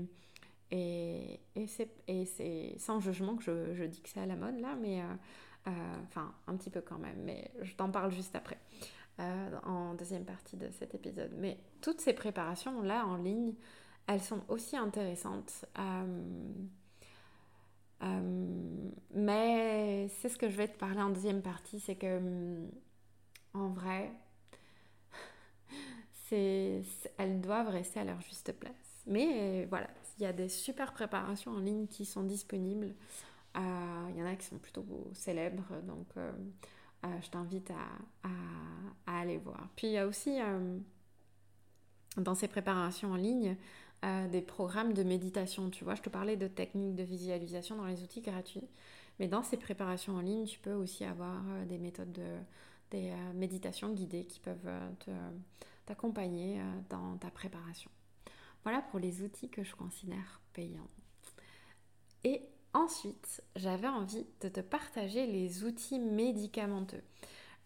et, 0.72 1.38
et 1.54 2.24
c'est 2.24 2.74
sans 2.78 2.98
jugement 2.98 3.36
que 3.36 3.44
je, 3.44 3.74
je 3.74 3.84
dis 3.84 4.00
que 4.00 4.08
c'est 4.08 4.20
à 4.20 4.26
la 4.26 4.36
mode 4.36 4.58
là, 4.58 4.74
mais 4.80 5.02
euh, 5.02 5.04
euh, 5.68 5.70
enfin 6.04 6.34
un 6.46 6.56
petit 6.56 6.70
peu 6.70 6.80
quand 6.80 6.98
même, 6.98 7.20
mais 7.24 7.50
je 7.60 7.74
t'en 7.74 7.90
parle 7.90 8.10
juste 8.10 8.34
après, 8.34 8.58
euh, 9.20 9.58
en 9.64 9.94
deuxième 9.94 10.24
partie 10.24 10.56
de 10.56 10.70
cet 10.70 10.94
épisode. 10.94 11.32
Mais 11.36 11.58
toutes 11.82 12.00
ces 12.00 12.14
préparations 12.14 12.80
là 12.80 13.06
en 13.06 13.16
ligne, 13.16 13.54
elles 14.06 14.22
sont 14.22 14.42
aussi 14.48 14.76
intéressantes. 14.76 15.66
mais 19.14 20.08
c'est 20.08 20.30
ce 20.30 20.38
que 20.38 20.48
je 20.48 20.56
vais 20.56 20.68
te 20.68 20.78
parler 20.78 21.02
en 21.02 21.10
deuxième 21.10 21.42
partie, 21.42 21.80
c'est 21.80 21.96
que 21.96 22.66
en 23.52 23.68
vrai, 23.68 24.10
elles 26.32 27.40
doivent 27.40 27.68
rester 27.68 28.00
à 28.00 28.04
leur 28.04 28.20
juste 28.20 28.52
place. 28.52 28.72
Mais 29.06 29.66
voilà, 29.66 29.88
il 30.18 30.22
y 30.22 30.26
a 30.26 30.32
des 30.32 30.48
super 30.48 30.92
préparations 30.92 31.52
en 31.52 31.58
ligne 31.58 31.86
qui 31.86 32.04
sont 32.04 32.22
disponibles. 32.22 32.94
Euh, 33.56 34.06
il 34.10 34.16
y 34.16 34.22
en 34.22 34.26
a 34.26 34.34
qui 34.34 34.46
sont 34.46 34.58
plutôt 34.58 34.86
célèbres, 35.12 35.82
donc 35.86 36.06
euh, 36.16 36.32
euh, 37.04 37.08
je 37.22 37.28
t'invite 37.28 37.70
à, 37.70 38.30
aller 39.06 39.38
voir. 39.38 39.68
Puis 39.76 39.88
il 39.88 39.92
y 39.92 39.98
a 39.98 40.06
aussi 40.06 40.38
dans 42.16 42.34
ces 42.34 42.48
préparations 42.48 43.12
en 43.12 43.16
ligne 43.16 43.56
des 44.30 44.40
programmes 44.40 44.94
de 44.94 45.02
méditation. 45.02 45.70
Tu 45.70 45.84
vois, 45.84 45.94
je 45.94 46.02
te 46.02 46.08
parlais 46.08 46.36
de 46.36 46.48
techniques 46.48 46.94
de 46.94 47.02
visualisation 47.02 47.76
dans 47.76 47.84
les 47.84 48.02
outils 48.02 48.20
gratuits, 48.20 48.66
mais 49.18 49.28
dans 49.28 49.42
ces 49.42 49.56
préparations 49.56 50.16
en 50.16 50.20
ligne, 50.20 50.44
tu 50.44 50.58
peux 50.58 50.72
aussi 50.72 51.04
avoir 51.04 51.42
des 51.66 51.78
méthodes 51.78 52.12
de 52.12 52.36
des 52.90 53.10
méditations 53.34 53.90
guidées 53.94 54.26
qui 54.26 54.38
peuvent 54.38 54.68
t'accompagner 55.86 56.62
dans 56.90 57.16
ta 57.18 57.30
préparation. 57.30 57.90
Voilà 58.64 58.82
pour 58.82 59.00
les 59.00 59.22
outils 59.22 59.48
que 59.48 59.64
je 59.64 59.74
considère 59.74 60.40
payants. 60.52 60.88
Et 62.24 62.42
ensuite, 62.74 63.42
j'avais 63.56 63.88
envie 63.88 64.26
de 64.40 64.48
te 64.48 64.60
partager 64.60 65.26
les 65.26 65.64
outils 65.64 65.98
médicamenteux. 65.98 67.02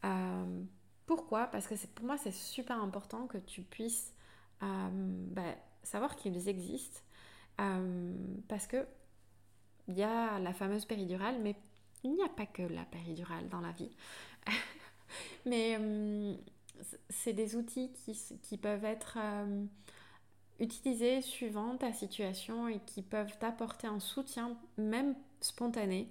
Euh, 0.05 0.63
pourquoi? 1.07 1.47
Parce 1.47 1.67
que 1.67 1.75
pour 1.89 2.07
moi, 2.07 2.17
c'est 2.17 2.33
super 2.33 2.81
important 2.83 3.27
que 3.27 3.39
tu 3.39 3.63
puisses 3.63 4.15
euh, 4.63 4.89
bah, 4.93 5.55
savoir 5.83 6.17
qu'ils 6.17 6.49
existent. 6.49 7.01
Euh, 7.61 8.15
parce 8.49 8.67
que 8.67 8.87
il 9.89 9.95
y 9.97 10.03
a 10.03 10.39
la 10.41 10.53
fameuse 10.53 10.85
péridurale, 10.85 11.41
mais 11.41 11.55
il 12.03 12.13
n'y 12.13 12.23
a 12.23 12.29
pas 12.29 12.47
que 12.47 12.63
la 12.63 12.85
péridurale 12.85 13.49
dans 13.49 13.61
la 13.61 13.73
vie. 13.73 13.91
mais 15.47 15.79
c'est 17.09 17.33
des 17.33 17.57
outils 17.57 17.93
qui, 18.43 18.59
peuvent 18.59 18.85
être 18.85 19.19
utiliser 20.61 21.21
suivant 21.21 21.77
ta 21.77 21.93
situation 21.93 22.69
et 22.69 22.81
qui 22.87 23.03
peuvent 23.03 23.37
t'apporter 23.39 23.87
un 23.87 24.01
soutien, 24.01 24.57
même 24.79 25.15
spontané, 25.41 26.09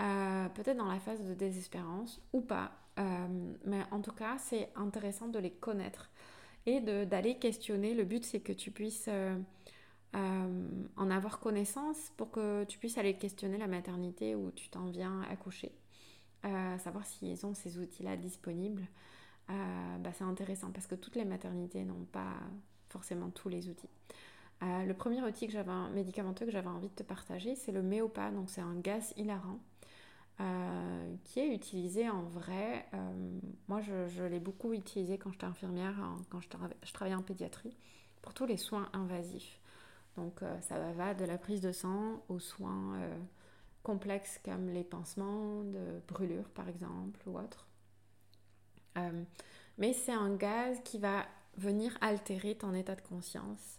euh, 0.00 0.48
peut-être 0.50 0.76
dans 0.76 0.90
la 0.90 1.00
phase 1.00 1.22
de 1.22 1.34
désespérance 1.34 2.20
ou 2.32 2.40
pas. 2.40 2.72
Euh, 2.98 3.54
mais 3.64 3.82
en 3.90 4.00
tout 4.00 4.12
cas, 4.12 4.38
c'est 4.38 4.70
intéressant 4.76 5.28
de 5.28 5.38
les 5.38 5.50
connaître 5.50 6.10
et 6.66 6.80
d'aller 6.80 7.38
questionner. 7.38 7.94
Le 7.94 8.04
but, 8.04 8.24
c'est 8.24 8.40
que 8.40 8.52
tu 8.52 8.70
puisses 8.70 9.08
en 10.14 11.10
avoir 11.10 11.38
connaissance 11.38 12.12
pour 12.16 12.30
que 12.30 12.64
tu 12.64 12.78
puisses 12.78 12.98
aller 12.98 13.14
questionner 13.14 13.56
la 13.56 13.68
maternité 13.68 14.34
où 14.34 14.50
tu 14.50 14.68
t'en 14.68 14.86
viens 14.86 15.22
accoucher. 15.30 15.72
savoir 16.42 17.06
s'ils 17.06 17.46
ont 17.46 17.54
ces 17.54 17.78
outils-là 17.78 18.16
disponibles. 18.16 18.86
Bah, 19.48 20.10
c'est 20.12 20.24
intéressant 20.24 20.70
parce 20.70 20.86
que 20.86 20.94
toutes 20.94 21.16
les 21.16 21.24
maternités 21.24 21.84
n'ont 21.84 22.04
pas 22.12 22.34
forcément 22.88 23.30
tous 23.30 23.48
les 23.48 23.68
outils. 23.68 23.88
Euh, 24.62 24.84
le 24.84 24.94
premier 24.94 25.22
outil 25.22 25.46
que 25.46 25.52
j'avais, 25.52 25.70
médicamenteux 25.94 26.44
que 26.46 26.50
j'avais 26.50 26.68
envie 26.68 26.88
de 26.88 26.94
te 26.94 27.02
partager, 27.02 27.54
c'est 27.54 27.72
le 27.72 27.82
Méopa. 27.82 28.30
Donc 28.30 28.50
c'est 28.50 28.60
un 28.60 28.74
gaz 28.74 29.12
hilarant 29.16 29.60
euh, 30.40 31.14
qui 31.24 31.40
est 31.40 31.54
utilisé 31.54 32.08
en 32.08 32.22
vrai. 32.22 32.86
Euh, 32.94 33.38
moi, 33.68 33.80
je, 33.80 34.22
l'ai 34.24 34.40
beaucoup 34.40 34.72
utilisé 34.72 35.18
quand 35.18 35.30
j'étais 35.30 35.46
infirmière, 35.46 35.94
quand 36.30 36.40
je, 36.40 36.48
travaillais 36.92 37.16
en 37.16 37.22
pédiatrie, 37.22 37.76
pour 38.22 38.34
tous 38.34 38.46
les 38.46 38.56
soins 38.56 38.88
invasifs. 38.92 39.60
Donc 40.16 40.40
ça 40.62 40.92
va 40.94 41.14
de 41.14 41.24
la 41.24 41.38
prise 41.38 41.60
de 41.60 41.70
sang 41.70 42.24
aux 42.28 42.40
soins 42.40 42.98
complexes 43.84 44.40
comme 44.44 44.68
les 44.68 44.82
pansements 44.82 45.62
de 45.62 46.00
brûlure 46.08 46.48
par 46.48 46.68
exemple 46.68 47.20
ou 47.28 47.38
autre. 49.06 49.16
mais 49.78 49.92
c'est 49.92 50.12
un 50.12 50.34
gaz 50.34 50.80
qui 50.84 50.98
va 50.98 51.26
venir 51.56 51.96
altérer 52.00 52.54
ton 52.54 52.74
état 52.74 52.94
de 52.94 53.00
conscience 53.02 53.78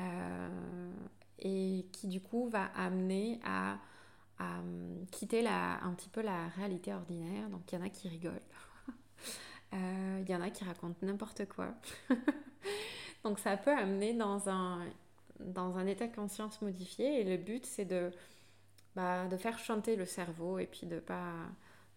euh, 0.00 0.92
et 1.38 1.86
qui 1.92 2.08
du 2.08 2.20
coup 2.20 2.48
va 2.48 2.66
amener 2.76 3.40
à, 3.44 3.78
hum, 4.40 5.06
quitter 5.10 5.42
la, 5.42 5.82
un 5.84 5.92
petit 5.92 6.08
peu 6.08 6.22
la 6.22 6.48
réalité 6.48 6.92
ordinaire. 6.94 7.48
Donc 7.50 7.70
il 7.70 7.78
y 7.78 7.82
en 7.82 7.84
a 7.84 7.90
qui 7.90 8.08
rigolent, 8.08 8.40
euh, 9.74 10.22
il 10.22 10.30
y 10.30 10.34
en 10.34 10.40
a 10.40 10.50
qui 10.50 10.64
racontent 10.64 10.98
n'importe 11.02 11.46
quoi. 11.48 11.74
Donc 13.24 13.38
ça 13.38 13.56
peut 13.56 13.76
amener 13.76 14.14
dans 14.14 14.48
un, 14.48 14.84
dans 15.38 15.76
un 15.76 15.86
état 15.86 16.06
de 16.06 16.14
conscience 16.14 16.60
modifié 16.62 17.20
et 17.20 17.24
le 17.24 17.36
but 17.36 17.66
c'est 17.66 17.84
de, 17.84 18.10
bah, 18.96 19.26
de 19.28 19.36
faire 19.36 19.58
chanter 19.58 19.96
le 19.96 20.06
cerveau 20.06 20.58
et 20.58 20.66
puis 20.66 20.86
de 20.86 20.98
pas, 20.98 21.34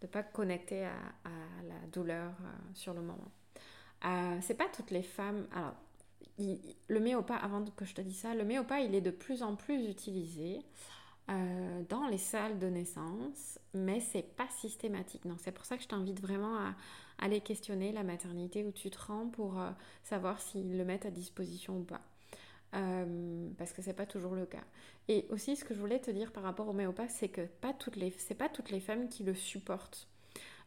de 0.06 0.12
pas 0.12 0.24
connecter 0.24 0.86
à, 0.86 0.94
à 1.24 1.64
la 1.68 1.88
douleur 1.92 2.30
euh, 2.30 2.74
sur 2.74 2.94
le 2.94 3.02
moment. 3.02 3.32
Euh, 4.06 4.38
c'est 4.42 4.56
pas 4.56 4.68
toutes 4.74 4.92
les 4.92 5.02
femmes. 5.02 5.48
Alors, 5.54 5.74
le 6.38 7.00
méopa, 7.00 7.36
avant 7.36 7.64
que 7.64 7.86
je 7.86 7.96
te 7.96 8.02
dise 8.02 8.20
ça, 8.20 8.36
le 8.36 8.44
méopa, 8.44 8.82
il 8.82 8.94
est 8.94 9.02
de 9.02 9.12
plus 9.12 9.42
en 9.42 9.56
plus 9.56 9.90
utilisé 9.90 10.60
euh, 11.30 11.82
dans 11.90 12.08
les 12.08 12.18
salles 12.18 12.60
de 12.60 12.68
naissance, 12.68 13.58
mais 13.74 14.00
c'est 14.00 14.36
pas 14.36 14.48
systématique. 14.50 15.26
Donc, 15.26 15.40
c'est 15.40 15.52
pour 15.52 15.66
ça 15.66 15.78
que 15.78 15.84
je 15.84 15.88
t'invite 15.88 16.22
vraiment 16.22 16.56
à, 16.58 16.76
aller 17.18 17.40
questionner 17.40 17.94
la 17.94 18.04
maternité 18.04 18.66
où 18.66 18.72
tu 18.74 18.90
te 18.90 18.98
rends 19.02 19.30
pour 19.30 19.58
savoir 20.04 20.42
s'ils 20.42 20.78
le 20.78 20.84
mettent 20.84 21.06
à 21.06 21.12
disposition 21.12 21.78
ou 21.78 21.84
pas. 21.84 22.02
Parce 23.58 23.72
que 23.74 23.82
c'est 23.82 23.94
pas 23.94 24.06
toujours 24.06 24.36
le 24.36 24.46
cas. 24.46 24.64
Et 25.08 25.26
aussi, 25.30 25.56
ce 25.56 25.64
que 25.64 25.74
je 25.74 25.80
voulais 25.80 26.00
te 26.00 26.12
dire 26.12 26.32
par 26.32 26.44
rapport 26.44 26.68
au 26.68 26.74
méopa, 26.74 27.08
c'est 27.08 27.30
que 27.30 27.42
pas 27.46 27.74
toutes 27.74 27.96
les, 27.96 28.12
c'est 28.18 28.36
pas 28.36 28.50
toutes 28.50 28.72
les 28.72 28.80
femmes 28.80 29.08
qui 29.08 29.24
le 29.24 29.34
supportent. 29.34 30.08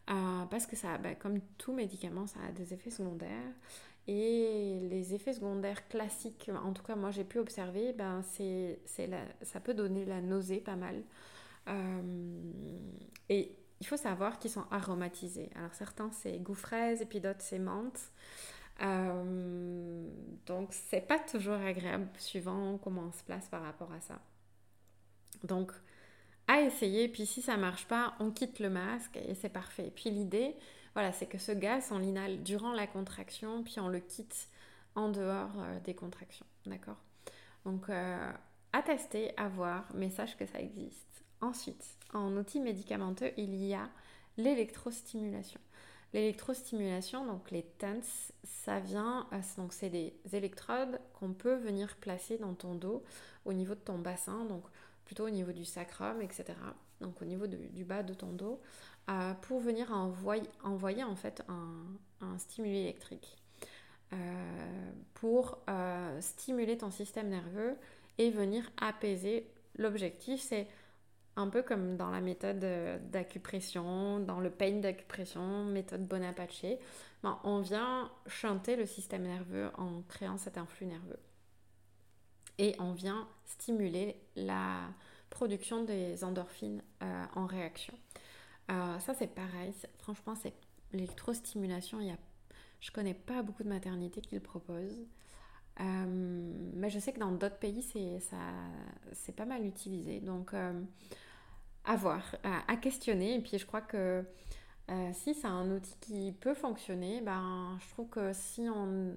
Euh, 0.09 0.45
parce 0.49 0.65
que 0.65 0.75
ça, 0.75 0.97
bah, 0.97 1.13
comme 1.15 1.39
tout 1.57 1.73
médicament, 1.73 2.25
ça 2.25 2.39
a 2.47 2.51
des 2.51 2.73
effets 2.73 2.89
secondaires. 2.89 3.53
Et 4.07 4.79
les 4.89 5.13
effets 5.13 5.33
secondaires 5.33 5.87
classiques, 5.87 6.49
en 6.65 6.73
tout 6.73 6.81
cas 6.81 6.95
moi 6.95 7.11
j'ai 7.11 7.23
pu 7.23 7.37
observer, 7.37 7.93
ben 7.93 8.23
c'est, 8.23 8.79
ça 9.43 9.59
peut 9.59 9.75
donner 9.75 10.03
la 10.03 10.19
nausée 10.19 10.61
pas 10.61 10.75
mal. 10.75 11.03
Euh, 11.67 12.51
et 13.29 13.55
il 13.79 13.85
faut 13.85 13.97
savoir 13.97 14.39
qu'ils 14.39 14.49
sont 14.49 14.65
aromatisés. 14.71 15.51
Alors 15.55 15.75
certains 15.75 16.09
c'est 16.11 16.39
goût 16.39 16.55
fraise 16.55 17.03
et 17.03 17.05
puis 17.05 17.19
d'autres 17.19 17.41
c'est 17.41 17.59
menthe. 17.59 17.99
Euh, 18.81 20.07
donc 20.45 20.69
c'est 20.71 21.01
pas 21.01 21.19
toujours 21.19 21.55
agréable 21.55 22.07
suivant 22.17 22.77
comment 22.77 23.03
on 23.07 23.11
se 23.11 23.23
place 23.23 23.47
par 23.49 23.61
rapport 23.63 23.91
à 23.91 23.99
ça. 24.01 24.19
Donc 25.43 25.71
à 26.49 26.61
essayer. 26.61 27.07
Puis 27.07 27.25
si 27.25 27.41
ça 27.41 27.55
marche 27.55 27.87
pas, 27.87 28.15
on 28.19 28.31
quitte 28.31 28.59
le 28.59 28.69
masque 28.69 29.17
et 29.17 29.35
c'est 29.35 29.49
parfait. 29.49 29.91
Puis 29.95 30.09
l'idée, 30.09 30.55
voilà, 30.93 31.13
c'est 31.13 31.27
que 31.27 31.37
ce 31.37 31.51
gaz, 31.51 31.89
on 31.91 31.99
l'inhale 31.99 32.41
durant 32.43 32.73
la 32.73 32.87
contraction, 32.87 33.63
puis 33.63 33.79
on 33.79 33.87
le 33.87 33.99
quitte 33.99 34.49
en 34.95 35.09
dehors 35.09 35.51
euh, 35.59 35.79
des 35.81 35.93
contractions. 35.93 36.47
D'accord? 36.65 36.97
Donc, 37.65 37.89
euh, 37.89 38.31
à 38.73 38.81
tester, 38.81 39.31
à 39.37 39.47
voir, 39.47 39.85
mais 39.93 40.09
sache 40.09 40.35
que 40.35 40.45
ça 40.45 40.59
existe. 40.59 41.23
Ensuite, 41.41 41.85
en 42.13 42.35
outil 42.35 42.59
médicamenteux, 42.59 43.31
il 43.37 43.55
y 43.55 43.73
a 43.73 43.87
l'électrostimulation. 44.37 45.61
L'électrostimulation, 46.13 47.25
donc 47.25 47.51
les 47.51 47.61
TENS, 47.61 48.31
ça 48.43 48.79
vient, 48.79 49.27
euh, 49.31 49.37
donc 49.57 49.73
c'est 49.73 49.89
des 49.89 50.13
électrodes 50.33 50.99
qu'on 51.13 51.33
peut 51.33 51.55
venir 51.55 51.95
placer 51.97 52.39
dans 52.39 52.55
ton 52.55 52.73
dos 52.73 53.03
au 53.45 53.53
niveau 53.53 53.75
de 53.75 53.79
ton 53.79 53.99
bassin. 53.99 54.45
Donc 54.45 54.63
plutôt 55.05 55.27
au 55.27 55.29
niveau 55.29 55.51
du 55.51 55.65
sacrum, 55.65 56.21
etc. 56.21 56.45
Donc 56.99 57.21
au 57.21 57.25
niveau 57.25 57.45
du 57.45 57.83
bas 57.83 58.01
de 58.01 58.13
ton 58.13 58.33
dos, 58.33 58.59
euh, 59.09 59.33
pour 59.35 59.59
venir 59.59 59.91
envoyer, 59.91 61.03
en 61.03 61.15
fait 61.15 61.43
un, 61.47 62.37
stimuli 62.37 62.79
électrique. 62.79 63.37
Euh, 64.11 64.91
pour 65.13 65.59
stimuler 66.19 66.77
ton 66.77 66.89
système 66.89 67.29
nerveux 67.29 67.75
et 68.17 68.31
venir 68.31 68.71
apaiser. 68.81 69.47
L'objectif, 69.75 70.41
c'est 70.41 70.67
un 71.39 71.47
peu 71.47 71.61
comme 71.63 71.95
dans 71.95 72.11
la 72.11 72.21
méthode 72.21 72.59
d'acupression, 73.11 74.19
dans 74.19 74.39
le 74.39 74.49
pain 74.49 74.79
d'acupression, 74.79 75.63
méthode 75.63 76.05
Bonaparte, 76.05 76.65
ben, 77.23 77.39
on 77.43 77.61
vient 77.61 78.11
chanter 78.27 78.75
le 78.75 78.85
système 78.85 79.23
nerveux 79.23 79.69
en 79.77 80.01
créant 80.09 80.37
cet 80.37 80.57
influx 80.57 80.85
nerveux 80.85 81.19
et 82.57 82.75
on 82.79 82.91
vient 82.91 83.27
stimuler 83.45 84.17
la 84.35 84.81
production 85.29 85.83
des 85.83 86.23
endorphines 86.23 86.83
euh, 87.01 87.23
en 87.35 87.45
réaction. 87.45 87.93
Euh, 88.69 88.99
ça 88.99 89.13
c'est 89.13 89.33
pareil, 89.33 89.73
franchement 89.97 90.35
c'est 90.35 90.53
l'électrostimulation, 90.91 92.01
il 92.01 92.07
y 92.07 92.11
a, 92.11 92.17
je 92.81 92.91
connais 92.91 93.13
pas 93.13 93.41
beaucoup 93.43 93.63
de 93.63 93.69
maternités 93.69 94.21
qui 94.21 94.35
le 94.35 94.41
proposent. 94.41 95.07
Euh, 95.79 96.53
mais 96.75 96.89
je 96.89 96.99
sais 96.99 97.13
que 97.13 97.19
dans 97.19 97.31
d'autres 97.31 97.57
pays, 97.59 97.81
c'est 97.81 99.35
pas 99.35 99.45
mal 99.45 99.65
utilisé. 99.65 100.19
Donc, 100.19 100.53
à 101.89 101.95
voir, 101.95 102.35
à, 102.43 102.75
questionner. 102.77 103.35
Et 103.35 103.39
puis, 103.39 103.57
je 103.57 103.65
crois 103.65 103.81
que 103.81 104.23
si 105.13 105.33
c'est 105.33 105.47
un 105.47 105.69
outil 105.71 105.95
qui 106.01 106.31
peut 106.31 106.53
fonctionner, 106.53 107.21
ben, 107.21 107.77
je 107.81 107.89
trouve 107.89 108.09
que 108.09 108.31
si 108.33 108.67
on, 108.69 109.13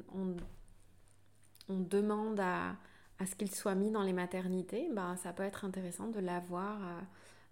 on 1.69 1.81
demande 1.81 2.41
à, 2.41 2.77
à 3.19 3.27
ce 3.27 3.35
qu'il 3.35 3.51
soit 3.55 3.75
mis 3.75 3.91
dans 3.91 4.03
les 4.03 4.13
maternités, 4.13 4.89
bah, 4.93 5.17
ça 5.23 5.33
peut 5.33 5.43
être 5.43 5.65
intéressant 5.65 6.09
de 6.09 6.19
l'avoir 6.21 6.81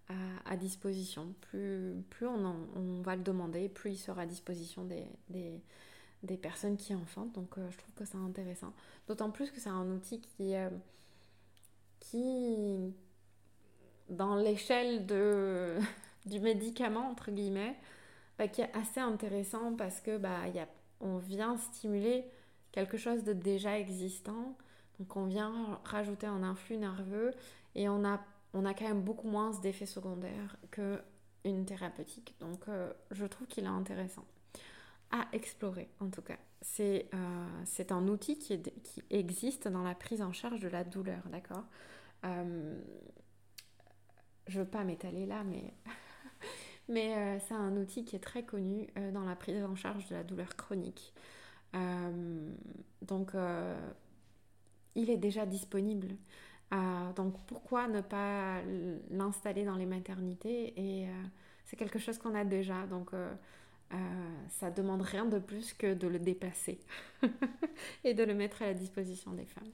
à, 0.09 0.13
à, 0.45 0.57
disposition. 0.57 1.33
Plus, 1.41 1.95
plus 2.09 2.27
on, 2.27 2.55
on, 2.75 3.01
va 3.01 3.15
le 3.15 3.23
demander, 3.23 3.69
plus 3.69 3.91
il 3.91 3.97
sera 3.97 4.23
à 4.23 4.25
disposition 4.25 4.83
des, 4.83 5.05
des, 5.29 5.61
des 6.23 6.37
personnes 6.37 6.77
qui 6.77 6.93
enfantent. 6.93 7.33
Donc 7.33 7.57
euh, 7.57 7.69
je 7.71 7.77
trouve 7.77 7.93
que 7.93 8.05
c'est 8.05 8.17
intéressant. 8.17 8.73
D'autant 9.07 9.31
plus 9.31 9.51
que 9.51 9.59
c'est 9.59 9.69
un 9.69 9.89
outil 9.91 10.19
qui, 10.19 10.55
euh, 10.55 10.69
qui 11.99 12.93
dans 14.11 14.35
l'échelle 14.35 15.05
de, 15.05 15.77
du 16.25 16.39
médicament, 16.39 17.09
entre 17.09 17.31
guillemets, 17.31 17.75
bah, 18.37 18.47
qui 18.47 18.61
est 18.61 18.71
assez 18.75 18.99
intéressant 18.99 19.75
parce 19.75 19.99
que 20.01 20.17
bah, 20.17 20.47
y 20.53 20.59
a, 20.59 20.67
on 20.99 21.17
vient 21.17 21.57
stimuler 21.57 22.25
quelque 22.71 22.97
chose 22.97 23.23
de 23.23 23.33
déjà 23.33 23.77
existant 23.79 24.55
donc 25.01 25.15
on 25.15 25.25
vient 25.25 25.79
rajouter 25.83 26.27
un 26.27 26.43
influx 26.43 26.77
nerveux 26.77 27.31
et 27.73 27.89
on 27.89 28.05
a, 28.05 28.23
on 28.53 28.65
a 28.65 28.75
quand 28.75 28.87
même 28.87 29.01
beaucoup 29.01 29.27
moins 29.27 29.49
d'effets 29.61 29.87
secondaires 29.87 30.57
qu'une 30.69 31.65
thérapeutique. 31.65 32.35
Donc 32.39 32.67
euh, 32.67 32.93
je 33.09 33.25
trouve 33.25 33.47
qu'il 33.47 33.63
est 33.63 33.67
intéressant 33.67 34.25
à 35.09 35.25
explorer 35.33 35.89
en 36.01 36.11
tout 36.11 36.21
cas. 36.21 36.37
C'est 36.61 37.09
euh, 37.15 37.85
un 37.89 38.07
outil 38.09 38.37
qui, 38.37 38.61
qui, 38.61 39.01
existe 39.09 39.67
dans 39.67 39.81
la 39.81 39.95
prise 39.95 40.21
en 40.21 40.33
charge 40.33 40.59
de 40.59 40.69
la 40.69 40.83
douleur, 40.83 41.23
d'accord? 41.31 41.65
Euh, 42.25 42.79
Je 44.51 44.59
veux 44.59 44.67
pas 44.67 44.83
m'étaler 44.83 45.25
là, 45.25 45.43
mais, 45.43 45.73
mais 46.89 47.39
c'est 47.39 47.53
un 47.53 47.75
outil 47.77 48.03
qui 48.05 48.15
est 48.15 48.19
très 48.19 48.43
connu 48.43 48.87
dans 49.13 49.23
la 49.23 49.35
prise 49.35 49.63
en 49.63 49.75
charge 49.75 50.07
de 50.09 50.15
la 50.15 50.23
douleur 50.23 50.55
chronique. 50.55 51.13
donc 53.01 53.33
il 54.95 55.09
est 55.09 55.17
déjà 55.17 55.45
disponible. 55.45 56.09
Euh, 56.73 57.13
donc 57.13 57.35
pourquoi 57.47 57.87
ne 57.87 58.01
pas 58.01 58.61
l'installer 59.09 59.65
dans 59.65 59.75
les 59.75 59.85
maternités 59.85 60.73
Et 60.79 61.07
euh, 61.07 61.11
c'est 61.65 61.75
quelque 61.75 61.99
chose 61.99 62.17
qu'on 62.17 62.33
a 62.35 62.45
déjà, 62.45 62.85
donc 62.87 63.13
euh, 63.13 63.33
ça 64.49 64.71
demande 64.71 65.01
rien 65.01 65.25
de 65.25 65.39
plus 65.39 65.73
que 65.73 65.93
de 65.93 66.07
le 66.07 66.19
déplacer 66.19 66.79
et 68.03 68.13
de 68.13 68.23
le 68.23 68.33
mettre 68.33 68.61
à 68.61 68.67
la 68.67 68.73
disposition 68.73 69.33
des 69.33 69.45
femmes. 69.45 69.71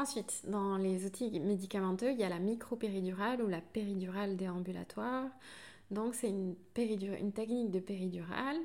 Ensuite, 0.00 0.44
dans 0.48 0.78
les 0.78 1.04
outils 1.04 1.38
médicamenteux, 1.40 2.12
il 2.12 2.18
y 2.18 2.24
a 2.24 2.30
la 2.30 2.38
micropéridurale 2.38 3.42
ou 3.42 3.48
la 3.48 3.60
péridurale 3.60 4.34
déambulatoire. 4.34 5.26
Donc, 5.90 6.14
c'est 6.14 6.30
une, 6.30 6.54
une 6.74 7.32
technique 7.32 7.70
de 7.70 7.80
péridurale 7.80 8.56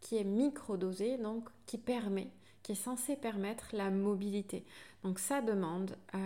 qui 0.00 0.18
est 0.18 0.24
microdosée, 0.24 1.18
donc 1.18 1.48
qui 1.66 1.78
permet, 1.78 2.30
qui 2.62 2.72
est 2.72 2.76
censée 2.76 3.16
permettre 3.16 3.70
la 3.72 3.90
mobilité. 3.90 4.64
Donc, 5.02 5.18
ça 5.18 5.42
demande 5.42 5.96
euh, 6.14 6.18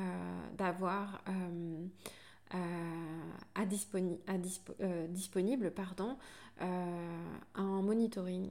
d'avoir 0.59 1.23
euh, 1.29 1.87
euh, 2.55 3.31
à, 3.55 3.65
disponible 5.09 5.71
pardon, 5.71 6.19
un 6.61 7.81
monitoring 7.81 8.51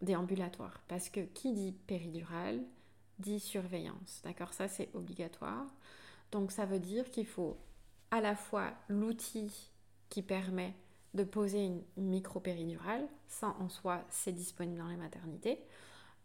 déambulatoire. 0.00 0.80
Parce 0.86 1.08
que 1.08 1.22
qui 1.22 1.52
dit 1.52 1.74
péridurale 1.88 2.60
dit 3.18 3.40
surveillance. 3.40 4.20
D'accord 4.24 4.52
Ça, 4.52 4.68
c'est 4.68 4.88
obligatoire. 4.94 5.66
Donc, 6.32 6.52
ça 6.52 6.66
veut 6.66 6.80
dire 6.80 7.10
qu'il 7.10 7.26
faut 7.26 7.56
à 8.10 8.20
la 8.20 8.36
fois 8.36 8.72
l'outil 8.88 9.70
qui 10.08 10.22
permet 10.22 10.74
de 11.14 11.24
poser 11.24 11.64
une 11.64 11.82
micro-péridurale. 11.96 13.06
Ça, 13.28 13.56
en 13.58 13.68
soi, 13.68 14.04
c'est 14.10 14.32
disponible 14.32 14.78
dans 14.78 14.88
les 14.88 14.96
maternités. 14.96 15.58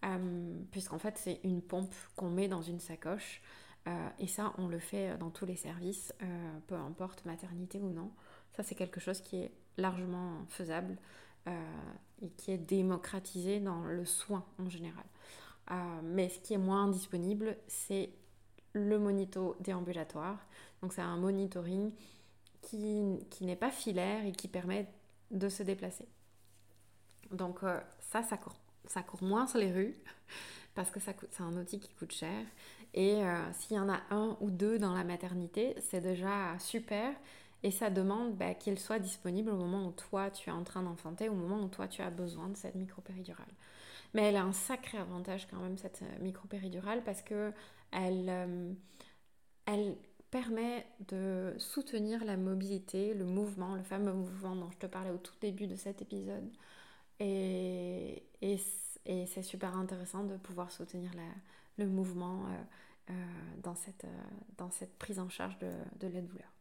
Euh, 0.04 0.60
puisqu'en 0.72 1.00
fait, 1.00 1.18
c'est 1.18 1.40
une 1.44 1.62
pompe 1.62 1.94
qu'on 2.16 2.30
met 2.30 2.48
dans 2.48 2.62
une 2.62 2.80
sacoche. 2.80 3.42
Euh, 3.88 4.10
et 4.20 4.28
ça, 4.28 4.54
on 4.58 4.68
le 4.68 4.80
fait 4.80 5.18
dans 5.18 5.30
tous 5.30 5.46
les 5.46 5.56
services, 5.56 6.14
euh, 6.22 6.60
peu 6.68 6.76
importe 6.76 7.26
maternité 7.26 7.80
ou 7.80 7.92
non. 7.92 8.12
Ça, 8.52 8.64
c'est 8.64 8.76
quelque 8.76 9.00
chose 9.00 9.22
qui 9.22 9.38
est 9.38 9.52
largement 9.78 10.46
faisable 10.50 10.98
et 12.22 12.30
qui 12.38 12.52
est 12.52 12.60
démocratisé 12.60 13.60
dans 13.60 13.82
le 13.84 14.06
soin 14.06 14.46
en 14.60 14.70
général. 14.70 15.04
Mais 16.04 16.30
ce 16.30 16.40
qui 16.40 16.54
est 16.54 16.58
moins 16.58 16.88
disponible, 16.88 17.58
c'est 17.68 18.10
le 18.74 19.00
monito 19.00 19.56
déambulatoire. 19.60 20.38
Donc, 20.82 20.94
c'est 20.94 21.02
un 21.02 21.18
monitoring 21.18 21.92
qui, 22.62 23.26
qui 23.30 23.46
n'est 23.46 23.56
pas 23.56 23.72
filaire 23.72 24.26
et 24.26 24.32
qui 24.32 24.48
permet 24.48 24.88
de 25.32 25.50
se 25.50 25.64
déplacer. 25.64 26.08
Donc 27.32 27.60
ça, 28.00 28.24
ça 28.24 28.38
court 28.38 28.56
ça 28.88 29.04
court 29.04 29.24
moins 29.24 29.48
sur 29.48 29.60
les 29.60 29.72
rues 29.72 29.96
parce 30.76 30.92
que 30.92 31.00
ça 31.00 31.14
c'est 31.32 31.44
un 31.44 31.56
outil 31.58 31.80
qui 31.80 31.94
coûte 31.94 32.12
cher. 32.12 32.46
Et 32.94 33.24
euh, 33.24 33.54
s'il 33.54 33.78
y 33.78 33.80
en 33.80 33.90
a 33.90 34.02
un 34.10 34.38
ou 34.42 34.52
deux 34.52 34.78
dans 34.78 34.94
la 34.94 35.04
maternité, 35.04 35.76
c'est 35.80 36.02
déjà 36.02 36.58
super. 36.60 37.14
Et 37.64 37.72
ça 37.72 37.90
demande 37.90 38.36
bah, 38.36 38.54
qu'il 38.56 38.78
soit 38.80 39.00
disponible 39.00 39.52
au 39.52 39.56
moment 39.56 39.88
où 39.88 39.92
toi 39.92 40.32
tu 40.32 40.50
es 40.50 40.52
en 40.52 40.64
train 40.64 40.82
d'enfanter, 40.82 41.30
au 41.30 41.36
moment 41.36 41.62
où 41.64 41.68
toi 41.68 41.88
tu 41.88 42.02
as 42.02 42.10
besoin 42.10 42.50
de 42.50 42.58
cette 42.58 42.76
micropéridurale. 42.76 43.54
Mais 44.14 44.24
elle 44.24 44.36
a 44.36 44.44
un 44.44 44.54
sacré 44.54 44.98
avantage 44.98 45.48
quand 45.48 45.58
même, 45.58 45.78
cette 45.78 46.02
euh, 46.02 46.20
micropéridurale, 46.20 47.04
parce 47.04 47.22
que 47.22 47.54
elle, 47.92 48.30
euh, 48.30 48.74
elle 49.66 49.96
permet 50.32 50.86
de 51.08 51.54
soutenir 51.58 52.24
la 52.26 52.38
mobilité, 52.38 53.14
le 53.14 53.26
mouvement, 53.26 53.76
le 53.76 53.84
fameux 53.84 54.14
mouvement 54.14 54.56
dont 54.56 54.72
je 54.72 54.78
te 54.78 54.86
parlais 54.86 55.12
au 55.12 55.18
tout 55.18 55.36
début 55.42 55.68
de 55.68 55.76
cet 55.76 56.02
épisode. 56.02 56.50
Et, 57.20 58.24
et, 58.42 58.58
c'est 59.28 59.44
super 59.44 59.76
intéressant 59.78 60.24
de 60.24 60.38
pouvoir 60.38 60.72
soutenir 60.72 61.12
le 61.78 61.86
mouvement 61.86 62.46
euh, 63.10 63.14
dans, 63.62 63.76
cette, 63.76 64.06
dans 64.58 64.72
cette 64.72 64.98
prise 64.98 65.20
en 65.20 65.30
charge 65.30 65.58
de, 65.60 65.72
de 66.00 66.08
la 66.08 66.22
douleur. 66.22 66.52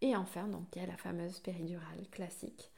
Et 0.00 0.16
enfin, 0.16 0.48
donc, 0.48 0.64
il 0.74 0.82
y 0.82 0.84
a 0.84 0.86
la 0.86 0.96
fameuse 0.96 1.38
péridurale 1.40 2.08
classique 2.10 2.70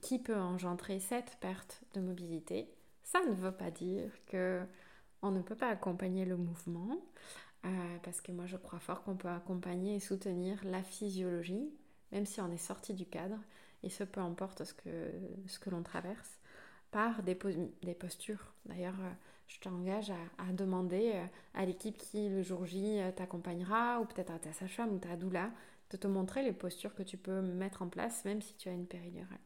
qui 0.00 0.18
peut 0.18 0.36
engendrer 0.36 1.00
cette 1.00 1.36
perte 1.40 1.82
de 1.94 2.00
mobilité? 2.00 2.68
Ça 3.02 3.20
ne 3.20 3.32
veut 3.32 3.52
pas 3.52 3.70
dire 3.70 4.10
que 4.26 4.62
on 5.22 5.30
ne 5.30 5.42
peut 5.42 5.56
pas 5.56 5.68
accompagner 5.68 6.24
le 6.24 6.36
mouvement, 6.36 6.98
parce 8.02 8.20
que 8.20 8.32
moi 8.32 8.46
je 8.46 8.56
crois 8.56 8.78
fort 8.78 9.02
qu'on 9.02 9.16
peut 9.16 9.28
accompagner 9.28 9.96
et 9.96 10.00
soutenir 10.00 10.60
la 10.64 10.82
physiologie, 10.82 11.70
même 12.12 12.26
si 12.26 12.40
on 12.40 12.50
est 12.50 12.56
sorti 12.56 12.94
du 12.94 13.04
cadre, 13.04 13.38
et 13.82 13.90
ce 13.90 14.04
peu 14.04 14.20
importe 14.20 14.64
ce 14.64 14.74
que, 14.74 15.12
ce 15.46 15.58
que 15.58 15.70
l'on 15.70 15.82
traverse, 15.82 16.38
par 16.90 17.22
des, 17.22 17.34
postures. 17.34 18.52
D'ailleurs, 18.64 18.98
euh, 19.00 19.12
je 19.46 19.60
t'engage 19.60 20.10
à, 20.10 20.52
demander 20.52 21.12
euh, 21.14 21.24
à 21.54 21.64
l'équipe 21.64 21.96
qui 21.96 22.28
le 22.28 22.42
jour 22.42 22.64
J 22.64 23.00
euh, 23.00 23.12
t'accompagnera, 23.12 24.00
ou 24.00 24.06
peut-être 24.06 24.30
à 24.30 24.38
ta 24.38 24.52
sage-femme 24.52 24.94
ou 24.94 24.98
ta 24.98 25.16
doula, 25.16 25.50
de 25.90 25.96
te 25.96 26.06
montrer 26.06 26.42
les 26.42 26.52
postures 26.52 26.94
que 26.94 27.02
tu 27.02 27.16
peux 27.16 27.40
mettre 27.40 27.82
en 27.82 27.88
place, 27.88 28.24
même 28.24 28.42
si 28.42 28.54
tu 28.54 28.68
as 28.68 28.72
une 28.72 28.86
péridurale. 28.86 29.38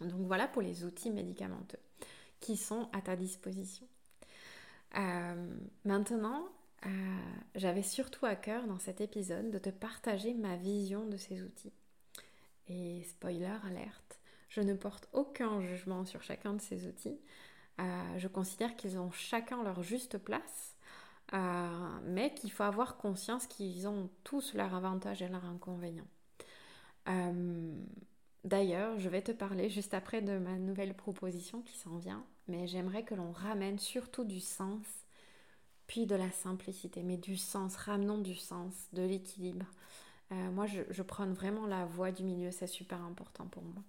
Donc 0.00 0.26
voilà 0.26 0.48
pour 0.48 0.62
les 0.62 0.84
outils 0.84 1.10
médicamenteux 1.10 1.78
qui 2.40 2.56
sont 2.56 2.88
à 2.92 3.02
ta 3.02 3.16
disposition. 3.16 3.86
maintenant, 5.84 6.48
j'avais 7.54 7.82
surtout 7.82 8.24
à 8.24 8.34
cœur 8.34 8.66
dans 8.66 8.78
cet 8.78 9.02
épisode 9.02 9.50
de 9.50 9.58
te 9.58 9.68
partager 9.68 10.32
ma 10.32 10.56
vision 10.56 11.06
de 11.06 11.18
ces 11.18 11.42
outils. 11.42 11.74
Et 12.68 13.02
spoiler 13.04 13.52
alerte, 13.64 14.20
je 14.48 14.60
ne 14.60 14.74
porte 14.74 15.08
aucun 15.12 15.60
jugement 15.60 16.04
sur 16.04 16.22
chacun 16.22 16.54
de 16.54 16.60
ces 16.60 16.86
outils. 16.86 17.20
Euh, 17.80 18.18
je 18.18 18.28
considère 18.28 18.76
qu'ils 18.76 18.98
ont 18.98 19.10
chacun 19.10 19.62
leur 19.62 19.82
juste 19.82 20.18
place, 20.18 20.76
euh, 21.32 21.98
mais 22.04 22.34
qu'il 22.34 22.50
faut 22.50 22.64
avoir 22.64 22.96
conscience 22.96 23.46
qu'ils 23.46 23.86
ont 23.86 24.10
tous 24.24 24.54
leurs 24.54 24.74
avantages 24.74 25.22
et 25.22 25.28
leurs 25.28 25.44
inconvénients. 25.44 26.08
Euh, 27.08 27.74
d'ailleurs, 28.44 28.98
je 28.98 29.08
vais 29.08 29.22
te 29.22 29.32
parler 29.32 29.68
juste 29.68 29.94
après 29.94 30.22
de 30.22 30.38
ma 30.38 30.56
nouvelle 30.56 30.94
proposition 30.94 31.62
qui 31.62 31.76
s'en 31.78 31.96
vient, 31.98 32.24
mais 32.48 32.66
j'aimerais 32.66 33.04
que 33.04 33.14
l'on 33.14 33.32
ramène 33.32 33.78
surtout 33.78 34.24
du 34.24 34.40
sens, 34.40 34.86
puis 35.86 36.06
de 36.06 36.16
la 36.16 36.30
simplicité, 36.30 37.02
mais 37.02 37.16
du 37.16 37.36
sens, 37.36 37.76
ramenons 37.76 38.18
du 38.18 38.34
sens, 38.34 38.74
de 38.92 39.02
l'équilibre. 39.02 39.66
Euh, 40.32 40.50
moi, 40.50 40.66
je, 40.66 41.02
prends 41.02 41.26
vraiment 41.26 41.66
la 41.66 41.84
voie 41.84 42.12
du 42.12 42.22
milieu, 42.22 42.50
c'est 42.50 42.66
super 42.66 43.02
important 43.02 43.46
pour 43.46 43.62
moi. 43.64 43.82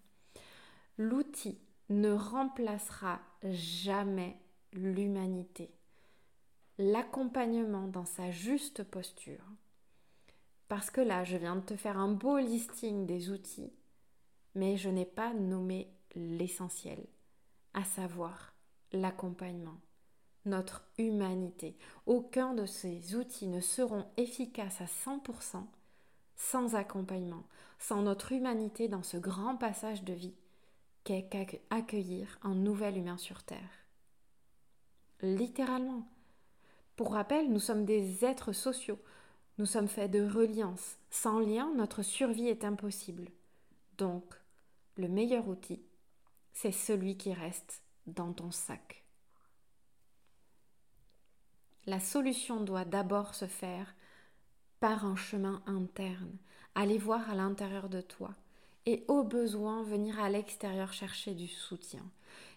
L'outil 0.98 1.58
ne 1.90 2.12
remplacera 2.12 3.20
jamais 3.44 4.38
l'humanité. 4.74 5.72
L'accompagnement 6.78 7.88
dans 7.88 8.06
sa 8.06 8.32
juste 8.32 8.84
posture. 8.84 9.44
Parce 10.68 10.90
que 10.90 11.02
là, 11.02 11.24
je 11.24 11.38
viens 11.38 11.58
de 11.58 11.66
te 11.66 11.76
faire 11.76 11.98
un 11.98 12.12
beau 12.12 12.38
listing 12.38 13.06
des 13.06 13.30
outils, 13.30 13.74
mais 14.56 14.78
je 14.78 14.90
n'ai 14.90 15.06
pas 15.06 15.34
nommé 15.34 15.94
l'essentiel, 16.16 17.06
à 17.74 17.84
savoir 17.84 18.54
l'accompagnement, 18.94 19.80
notre 20.46 20.86
humanité. 20.98 21.78
Aucun 22.06 22.54
de 22.54 22.66
ces 22.66 23.16
outils 23.16 23.48
ne 23.48 23.60
seront 23.60 24.06
efficaces 24.18 24.82
à 24.82 24.86
100% 24.86 25.66
sans 26.36 26.76
accompagnement, 26.76 27.44
sans 27.78 28.02
notre 28.02 28.32
humanité 28.32 28.88
dans 28.88 29.04
ce 29.04 29.18
grand 29.18 29.58
passage 29.58 30.04
de 30.04 30.14
vie 30.14 30.36
qu'est 31.04 31.30
accueillir 31.70 32.40
un 32.44 32.56
nouvel 32.56 32.98
humain 32.98 33.18
sur 33.18 33.44
Terre. 33.44 33.86
Littéralement. 35.22 36.08
Pour 36.96 37.14
rappel, 37.14 37.52
nous 37.52 37.60
sommes 37.60 37.86
des 37.86 38.26
êtres 38.26 38.52
sociaux. 38.52 39.00
Nous 39.58 39.66
sommes 39.66 39.88
faits 39.88 40.12
de 40.12 40.26
reliance. 40.26 40.98
Sans 41.10 41.40
lien, 41.40 41.72
notre 41.76 42.02
survie 42.02 42.48
est 42.48 42.64
impossible. 42.64 43.30
Donc, 43.98 44.26
le 44.98 45.08
meilleur 45.08 45.48
outil, 45.48 45.82
c'est 46.54 46.72
celui 46.72 47.18
qui 47.18 47.34
reste 47.34 47.84
dans 48.08 48.34
ton 48.34 48.52
sac. 48.52 49.04
La 51.86 52.00
solution 52.00 52.62
doit 52.62 52.86
d'abord 52.86 53.34
se 53.34 53.46
faire 53.48 53.96
par 54.80 55.06
un 55.06 55.16
chemin 55.16 55.62
interne, 55.66 56.38
aller 56.76 56.98
voir 56.98 57.30
à 57.30 57.36
l'intérieur 57.36 57.90
de 57.90 58.02
toi 58.02 58.36
et 58.86 59.06
au 59.08 59.24
besoin 59.24 59.84
venir 59.84 60.20
à 60.20 60.30
l'extérieur 60.30 60.94
chercher 60.94 61.34
du 61.34 61.48
soutien. 61.48 62.04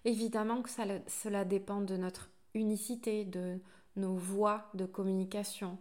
Évidemment 0.04 0.62
que 0.62 0.70
cela 0.70 1.44
dépend 1.44 1.80
de 1.80 1.96
notre 1.96 2.30
unicité, 2.54 3.24
de 3.24 3.58
nos 3.96 4.14
voies 4.14 4.68
de 4.74 4.86
communication, 4.86 5.78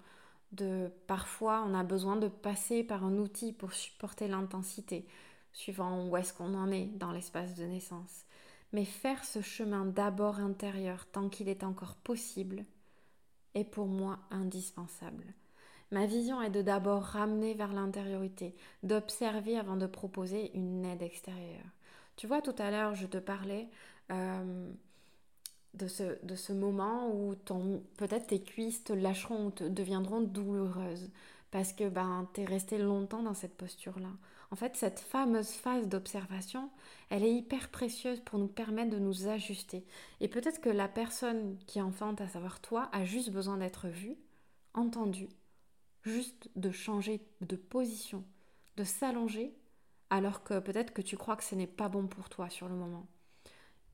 de 0.51 0.91
parfois 1.07 1.63
on 1.67 1.73
a 1.73 1.83
besoin 1.83 2.15
de 2.15 2.27
passer 2.27 2.83
par 2.83 3.03
un 3.03 3.17
outil 3.17 3.53
pour 3.53 3.73
supporter 3.73 4.27
l'intensité, 4.27 5.07
suivant 5.51 6.07
où 6.07 6.17
est-ce 6.17 6.33
qu'on 6.33 6.53
en 6.55 6.71
est 6.71 6.85
dans 6.85 7.11
l'espace 7.11 7.55
de 7.55 7.65
naissance. 7.65 8.25
Mais 8.71 8.85
faire 8.85 9.23
ce 9.23 9.41
chemin 9.41 9.85
d'abord 9.85 10.39
intérieur 10.39 11.05
tant 11.11 11.29
qu'il 11.29 11.49
est 11.49 11.63
encore 11.63 11.95
possible 11.95 12.65
est 13.53 13.63
pour 13.63 13.87
moi 13.87 14.19
indispensable. 14.31 15.33
Ma 15.91 16.07
vision 16.07 16.41
est 16.41 16.49
de 16.49 16.63
d'abord 16.63 17.03
ramener 17.03 17.53
vers 17.53 17.71
l'intériorité, 17.71 18.55
d'observer 18.81 19.59
avant 19.59 19.75
de 19.75 19.85
proposer 19.85 20.51
une 20.55 20.85
aide 20.85 21.03
extérieure. 21.03 21.65
Tu 22.15 22.25
vois, 22.25 22.41
tout 22.41 22.55
à 22.57 22.71
l'heure, 22.71 22.95
je 22.95 23.05
te 23.05 23.19
parlais 23.19 23.69
euh, 24.11 24.71
de, 25.73 25.87
ce, 25.87 26.23
de 26.23 26.35
ce 26.35 26.53
moment 26.53 27.09
où 27.09 27.35
peut-être 27.97 28.27
tes 28.27 28.41
cuisses 28.41 28.83
te 28.83 28.93
lâcheront 28.93 29.47
ou 29.47 29.51
te 29.51 29.63
deviendront 29.63 30.21
douloureuses 30.21 31.09
parce 31.53 31.71
que 31.71 31.87
ben, 31.87 32.27
tu 32.33 32.41
es 32.41 32.45
resté 32.45 32.79
longtemps 32.79 33.21
dans 33.21 33.35
cette 33.35 33.55
posture-là. 33.55 34.09
En 34.49 34.55
fait, 34.55 34.75
cette 34.75 34.99
fameuse 34.99 35.51
phase 35.51 35.87
d'observation, 35.87 36.71
elle 37.11 37.23
est 37.23 37.33
hyper 37.33 37.69
précieuse 37.69 38.19
pour 38.21 38.39
nous 38.39 38.47
permettre 38.47 38.89
de 38.89 38.97
nous 38.97 39.27
ajuster. 39.27 39.85
Et 40.19 40.27
peut-être 40.27 40.61
que 40.61 40.69
la 40.69 40.87
personne 40.87 41.57
qui 41.67 41.79
enfante, 41.79 42.21
à 42.21 42.27
savoir 42.27 42.59
toi, 42.59 42.89
a 42.91 43.05
juste 43.05 43.29
besoin 43.29 43.57
d'être 43.57 43.87
vue, 43.87 44.15
entendue, 44.73 45.29
juste 46.01 46.49
de 46.55 46.71
changer 46.71 47.21
de 47.41 47.55
position, 47.55 48.23
de 48.77 48.83
s'allonger, 48.83 49.55
alors 50.09 50.43
que 50.43 50.59
peut-être 50.59 50.91
que 50.91 51.03
tu 51.03 51.17
crois 51.17 51.35
que 51.35 51.43
ce 51.43 51.53
n'est 51.53 51.67
pas 51.67 51.87
bon 51.87 52.07
pour 52.07 52.29
toi 52.29 52.49
sur 52.49 52.67
le 52.67 52.75
moment, 52.75 53.05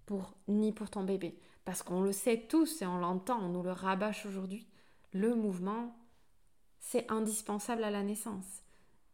pour, 0.05 0.33
ni 0.47 0.71
pour 0.71 0.89
ton 0.89 1.03
bébé. 1.03 1.37
Parce 1.69 1.83
qu'on 1.83 2.01
le 2.01 2.13
sait 2.13 2.47
tous 2.49 2.81
et 2.81 2.87
on 2.87 2.97
l'entend, 2.97 3.43
on 3.43 3.49
nous 3.49 3.61
le 3.61 3.71
rabâche 3.71 4.25
aujourd'hui, 4.25 4.65
le 5.13 5.35
mouvement, 5.35 5.95
c'est 6.79 7.11
indispensable 7.11 7.83
à 7.83 7.91
la 7.91 8.01
naissance. 8.01 8.63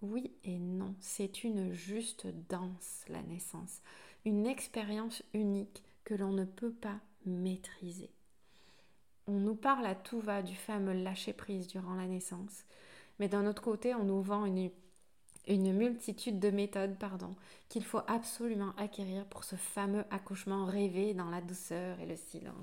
Oui 0.02 0.32
et 0.46 0.58
non, 0.58 0.96
c'est 1.02 1.44
une 1.44 1.74
juste 1.74 2.28
danse, 2.48 3.04
la 3.10 3.22
naissance, 3.24 3.82
une 4.24 4.48
expérience 4.48 5.22
unique 5.34 5.84
que 6.06 6.14
l'on 6.14 6.32
ne 6.32 6.46
peut 6.46 6.72
pas 6.72 7.02
maîtriser. 7.26 8.10
On 9.28 9.34
nous 9.34 9.56
parle 9.56 9.86
à 9.86 9.94
tout 9.94 10.22
va 10.22 10.42
du 10.42 10.56
fameux 10.56 10.94
lâcher-prise 10.94 11.68
durant 11.68 11.96
la 11.96 12.08
naissance, 12.08 12.64
mais 13.20 13.28
d'un 13.28 13.48
autre 13.48 13.64
côté, 13.64 13.94
on 13.96 14.06
nous 14.06 14.22
vend 14.22 14.46
une, 14.46 14.72
une 15.48 15.74
multitude 15.74 16.40
de 16.40 16.50
méthodes 16.50 16.98
pardon, 16.98 17.36
qu'il 17.70 17.84
faut 17.84 18.02
absolument 18.08 18.74
acquérir 18.78 19.26
pour 19.26 19.44
ce 19.44 19.56
fameux 19.56 20.06
accouchement 20.12 20.66
rêvé 20.66 21.14
dans 21.14 21.30
la 21.30 21.42
douceur 21.42 22.00
et 22.00 22.06
le 22.06 22.16
silence. 22.16 22.56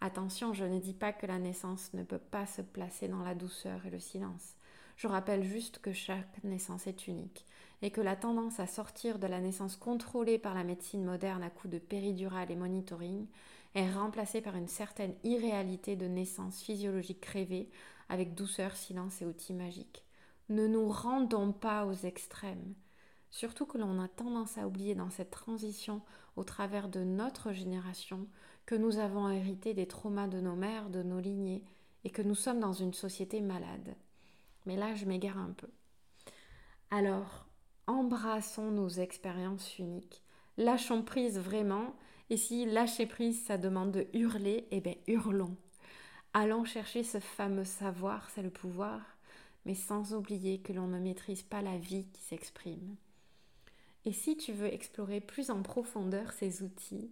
Attention, 0.00 0.52
je 0.52 0.64
ne 0.64 0.78
dis 0.78 0.92
pas 0.92 1.12
que 1.12 1.26
la 1.26 1.38
naissance 1.38 1.92
ne 1.94 2.02
peut 2.02 2.18
pas 2.18 2.46
se 2.46 2.62
placer 2.62 3.08
dans 3.08 3.22
la 3.22 3.34
douceur 3.34 3.86
et 3.86 3.90
le 3.90 4.00
silence. 4.00 4.54
Je 4.96 5.08
rappelle 5.08 5.42
juste 5.42 5.78
que 5.78 5.92
chaque 5.92 6.42
naissance 6.44 6.86
est 6.86 7.08
unique 7.08 7.46
et 7.82 7.90
que 7.90 8.00
la 8.00 8.16
tendance 8.16 8.60
à 8.60 8.66
sortir 8.66 9.18
de 9.18 9.26
la 9.26 9.40
naissance 9.40 9.76
contrôlée 9.76 10.38
par 10.38 10.54
la 10.54 10.64
médecine 10.64 11.04
moderne 11.04 11.42
à 11.42 11.50
coups 11.50 11.72
de 11.72 11.78
péridurale 11.78 12.50
et 12.50 12.56
monitoring 12.56 13.26
est 13.74 13.90
remplacée 13.90 14.40
par 14.40 14.56
une 14.56 14.68
certaine 14.68 15.14
irréalité 15.24 15.96
de 15.96 16.06
naissance 16.06 16.62
physiologique 16.62 17.24
rêvée 17.24 17.68
avec 18.08 18.34
douceur, 18.34 18.76
silence 18.76 19.20
et 19.22 19.26
outils 19.26 19.54
magiques. 19.54 20.04
Ne 20.48 20.66
nous 20.66 20.88
rendons 20.88 21.52
pas 21.52 21.86
aux 21.86 21.94
extrêmes. 21.94 22.74
Surtout 23.30 23.66
que 23.66 23.78
l'on 23.78 24.00
a 24.00 24.08
tendance 24.08 24.58
à 24.58 24.66
oublier 24.66 24.94
dans 24.94 25.10
cette 25.10 25.30
transition 25.30 26.02
au 26.36 26.44
travers 26.44 26.88
de 26.88 27.02
notre 27.02 27.52
génération 27.52 28.28
que 28.66 28.74
nous 28.74 28.98
avons 28.98 29.28
hérité 29.28 29.74
des 29.74 29.86
traumas 29.86 30.28
de 30.28 30.40
nos 30.40 30.54
mères, 30.54 30.90
de 30.90 31.02
nos 31.02 31.18
lignées, 31.18 31.64
et 32.04 32.10
que 32.10 32.22
nous 32.22 32.34
sommes 32.34 32.60
dans 32.60 32.72
une 32.72 32.94
société 32.94 33.40
malade. 33.40 33.96
Mais 34.66 34.76
là, 34.76 34.94
je 34.94 35.06
m'égare 35.06 35.38
un 35.38 35.52
peu. 35.52 35.68
Alors, 36.90 37.46
embrassons 37.86 38.70
nos 38.70 38.88
expériences 38.88 39.78
uniques. 39.78 40.22
Lâchons 40.56 41.02
prise 41.02 41.38
vraiment. 41.38 41.94
Et 42.30 42.36
si 42.36 42.66
lâcher 42.66 43.06
prise, 43.06 43.44
ça 43.44 43.58
demande 43.58 43.92
de 43.92 44.06
hurler, 44.12 44.68
eh 44.70 44.80
bien, 44.80 44.94
hurlons. 45.06 45.56
Allons 46.32 46.64
chercher 46.64 47.02
ce 47.02 47.20
fameux 47.20 47.64
savoir, 47.64 48.30
c'est 48.30 48.42
le 48.42 48.50
pouvoir, 48.50 49.00
mais 49.64 49.74
sans 49.74 50.14
oublier 50.14 50.58
que 50.58 50.72
l'on 50.72 50.86
ne 50.86 50.98
maîtrise 50.98 51.42
pas 51.42 51.62
la 51.62 51.78
vie 51.78 52.06
qui 52.12 52.22
s'exprime. 52.22 52.96
Et 54.04 54.12
si 54.12 54.36
tu 54.36 54.52
veux 54.52 54.72
explorer 54.72 55.20
plus 55.20 55.50
en 55.50 55.62
profondeur 55.62 56.32
ces 56.32 56.62
outils, 56.62 57.10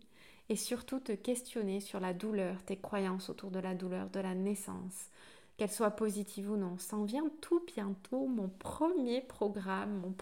et 0.48 0.56
surtout 0.56 1.00
te 1.00 1.12
questionner 1.12 1.80
sur 1.80 2.00
la 2.00 2.12
douleur, 2.12 2.62
tes 2.64 2.76
croyances 2.76 3.30
autour 3.30 3.50
de 3.50 3.58
la 3.58 3.74
douleur, 3.74 4.10
de 4.10 4.20
la 4.20 4.34
naissance, 4.34 5.08
qu'elle 5.56 5.70
soit 5.70 5.92
positive 5.92 6.50
ou 6.50 6.56
non. 6.56 6.76
S'en 6.78 7.04
vient 7.04 7.30
tout 7.40 7.64
bientôt 7.74 8.26
mon 8.26 8.48
premier 8.48 9.22
programme, 9.22 10.00
mon, 10.00 10.14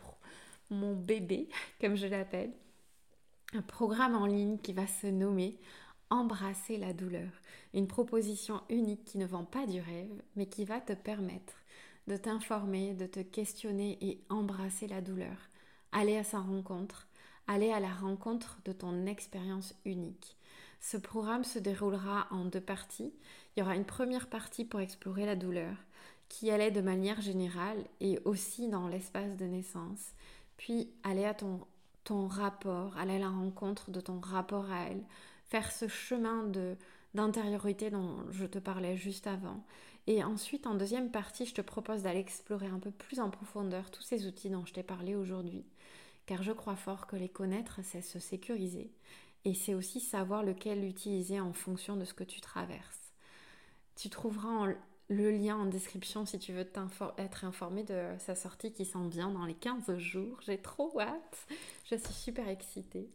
mon 0.71 0.95
bébé, 0.95 1.49
comme 1.81 1.97
je 1.97 2.07
l'appelle. 2.07 2.53
Un 3.55 3.63
programme 3.63 4.15
en 4.15 4.27
ligne 4.27 4.59
qui 4.59 4.73
va 4.73 4.87
se 4.87 5.09
nommer 5.09 5.59
Embrasser 6.13 6.77
la 6.77 6.93
douleur. 6.93 7.31
Une 7.73 7.87
proposition 7.87 8.63
unique 8.69 9.05
qui 9.05 9.17
ne 9.17 9.27
vend 9.27 9.45
pas 9.45 9.67
du 9.67 9.81
rêve, 9.81 10.23
mais 10.35 10.47
qui 10.47 10.65
va 10.65 10.81
te 10.81 10.93
permettre 10.93 11.60
de 12.07 12.17
t'informer, 12.17 12.95
de 12.95 13.07
te 13.07 13.21
questionner 13.21 13.99
et 14.01 14.21
embrasser 14.29 14.87
la 14.87 15.01
douleur. 15.01 15.37
Aller 15.93 16.17
à 16.17 16.25
sa 16.25 16.41
rencontre, 16.41 17.09
aller 17.47 17.73
à 17.73 17.81
la 17.81 17.93
rencontre 17.93 18.59
de 18.65 18.73
ton 18.73 19.07
expérience 19.07 19.75
unique. 19.85 20.37
Ce 20.81 20.97
programme 20.97 21.45
se 21.45 21.59
déroulera 21.59 22.27
en 22.31 22.45
deux 22.45 22.61
parties. 22.61 23.13
Il 23.55 23.61
y 23.61 23.63
aura 23.63 23.77
une 23.77 23.85
première 23.85 24.29
partie 24.29 24.65
pour 24.65 24.81
explorer 24.81 25.27
la 25.27 25.37
douleur, 25.37 25.75
qui 26.29 26.51
allait 26.51 26.71
de 26.71 26.81
manière 26.81 27.21
générale 27.21 27.85
et 28.01 28.19
aussi 28.25 28.69
dans 28.69 28.89
l'espace 28.89 29.37
de 29.37 29.45
naissance, 29.45 30.13
puis 30.57 30.91
aller 31.03 31.25
à 31.25 31.35
ton, 31.35 31.61
ton 32.05 32.29
rapport, 32.29 32.97
aller 32.97 33.17
à 33.17 33.19
la 33.19 33.29
rencontre 33.29 33.91
de 33.91 34.01
ton 34.01 34.21
rapport 34.21 34.71
à 34.71 34.85
elle, 34.85 35.03
faire 35.49 35.71
ce 35.71 35.89
chemin 35.89 36.51
d'intériorité 37.15 37.91
dont 37.91 38.25
je 38.31 38.47
te 38.47 38.59
parlais 38.59 38.97
juste 38.97 39.27
avant. 39.27 39.65
Et 40.07 40.25
ensuite, 40.25 40.67
en 40.67 40.75
deuxième 40.75 41.11
partie, 41.11 41.47
je 41.47 41.55
te 41.55 41.61
propose 41.61 42.03
d'aller 42.03 42.21
explorer 42.21 42.67
un 42.67 42.79
peu 42.79 42.91
plus 42.91 43.21
en 43.21 43.31
profondeur 43.31 43.91
tous 43.91 44.03
ces 44.03 44.27
outils 44.27 44.51
dont 44.51 44.67
je 44.67 44.73
t'ai 44.73 44.83
parlé 44.83 45.15
aujourd'hui, 45.15 45.65
car 46.27 46.43
je 46.43 46.53
crois 46.53 46.77
fort 46.77 47.07
que 47.07 47.17
les 47.17 47.29
connaître, 47.29 47.81
c'est 47.83 48.03
se 48.03 48.19
sécuriser 48.19 48.91
et 49.45 49.55
c'est 49.55 49.75
aussi 49.75 50.01
savoir 50.01 50.43
lequel 50.43 50.85
utiliser 50.85 51.41
en 51.41 51.53
fonction 51.53 51.97
de 51.97 52.05
ce 52.05 52.15
que 52.15 52.25
tu 52.25 52.41
traverses. 52.41 53.13
Tu 53.97 54.11
trouveras 54.11 54.69
le 55.09 55.31
lien 55.31 55.57
en 55.57 55.67
description 55.67 56.25
si 56.25 56.39
tu 56.39 56.53
veux 56.53 56.67
être 57.19 57.45
informé 57.45 57.83
de 57.83 58.15
sa 58.19 58.35
sortie 58.35 58.73
qui 58.73 58.85
s'en 58.85 59.09
vient 59.09 59.31
dans 59.31 59.45
les 59.45 59.55
15 59.55 59.97
jours. 59.99 60.41
J'ai 60.43 60.59
trop 60.59 60.99
hâte. 61.01 61.47
Je 61.91 61.97
suis 61.97 62.15
super 62.15 62.49
excitée. 62.49 63.11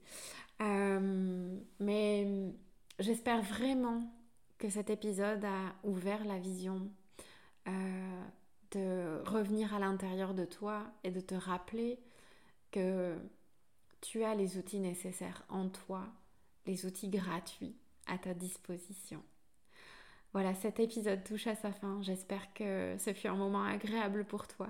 Euh, 0.61 1.57
mais 1.79 2.27
j'espère 2.99 3.41
vraiment 3.41 4.03
que 4.57 4.69
cet 4.69 4.89
épisode 4.89 5.43
a 5.43 5.73
ouvert 5.83 6.23
la 6.25 6.39
vision 6.39 6.89
euh, 7.67 8.23
de 8.71 9.21
revenir 9.25 9.73
à 9.73 9.79
l'intérieur 9.79 10.33
de 10.33 10.45
toi 10.45 10.83
et 11.03 11.11
de 11.11 11.19
te 11.19 11.35
rappeler 11.35 11.99
que 12.71 13.15
tu 14.01 14.23
as 14.23 14.35
les 14.35 14.57
outils 14.57 14.79
nécessaires 14.79 15.43
en 15.49 15.69
toi, 15.69 16.05
les 16.65 16.85
outils 16.85 17.09
gratuits 17.09 17.75
à 18.07 18.17
ta 18.17 18.33
disposition. 18.33 19.21
Voilà, 20.33 20.53
cet 20.53 20.79
épisode 20.79 21.23
touche 21.23 21.47
à 21.47 21.55
sa 21.55 21.71
fin. 21.71 22.01
J'espère 22.01 22.53
que 22.53 22.95
ce 22.99 23.13
fut 23.13 23.27
un 23.27 23.35
moment 23.35 23.63
agréable 23.63 24.25
pour 24.25 24.47
toi. 24.47 24.67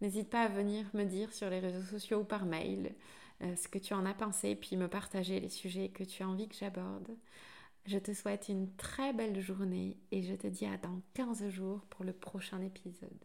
N'hésite 0.00 0.30
pas 0.30 0.42
à 0.42 0.48
venir 0.48 0.86
me 0.94 1.04
dire 1.04 1.32
sur 1.32 1.48
les 1.50 1.58
réseaux 1.58 1.82
sociaux 1.82 2.20
ou 2.20 2.24
par 2.24 2.44
mail 2.44 2.94
euh, 3.42 3.56
ce 3.56 3.68
que 3.68 3.78
tu 3.78 3.94
en 3.94 4.04
as 4.04 4.14
pensé, 4.14 4.54
puis 4.54 4.76
me 4.76 4.88
partager 4.88 5.40
les 5.40 5.48
sujets 5.48 5.88
que 5.88 6.04
tu 6.04 6.22
as 6.22 6.28
envie 6.28 6.48
que 6.48 6.54
j'aborde. 6.54 7.16
Je 7.86 7.98
te 7.98 8.12
souhaite 8.12 8.48
une 8.48 8.74
très 8.76 9.12
belle 9.12 9.40
journée 9.40 9.98
et 10.12 10.22
je 10.22 10.34
te 10.34 10.46
dis 10.46 10.66
à 10.66 10.76
dans 10.76 11.00
15 11.14 11.48
jours 11.48 11.80
pour 11.90 12.04
le 12.04 12.12
prochain 12.12 12.60
épisode. 12.60 13.24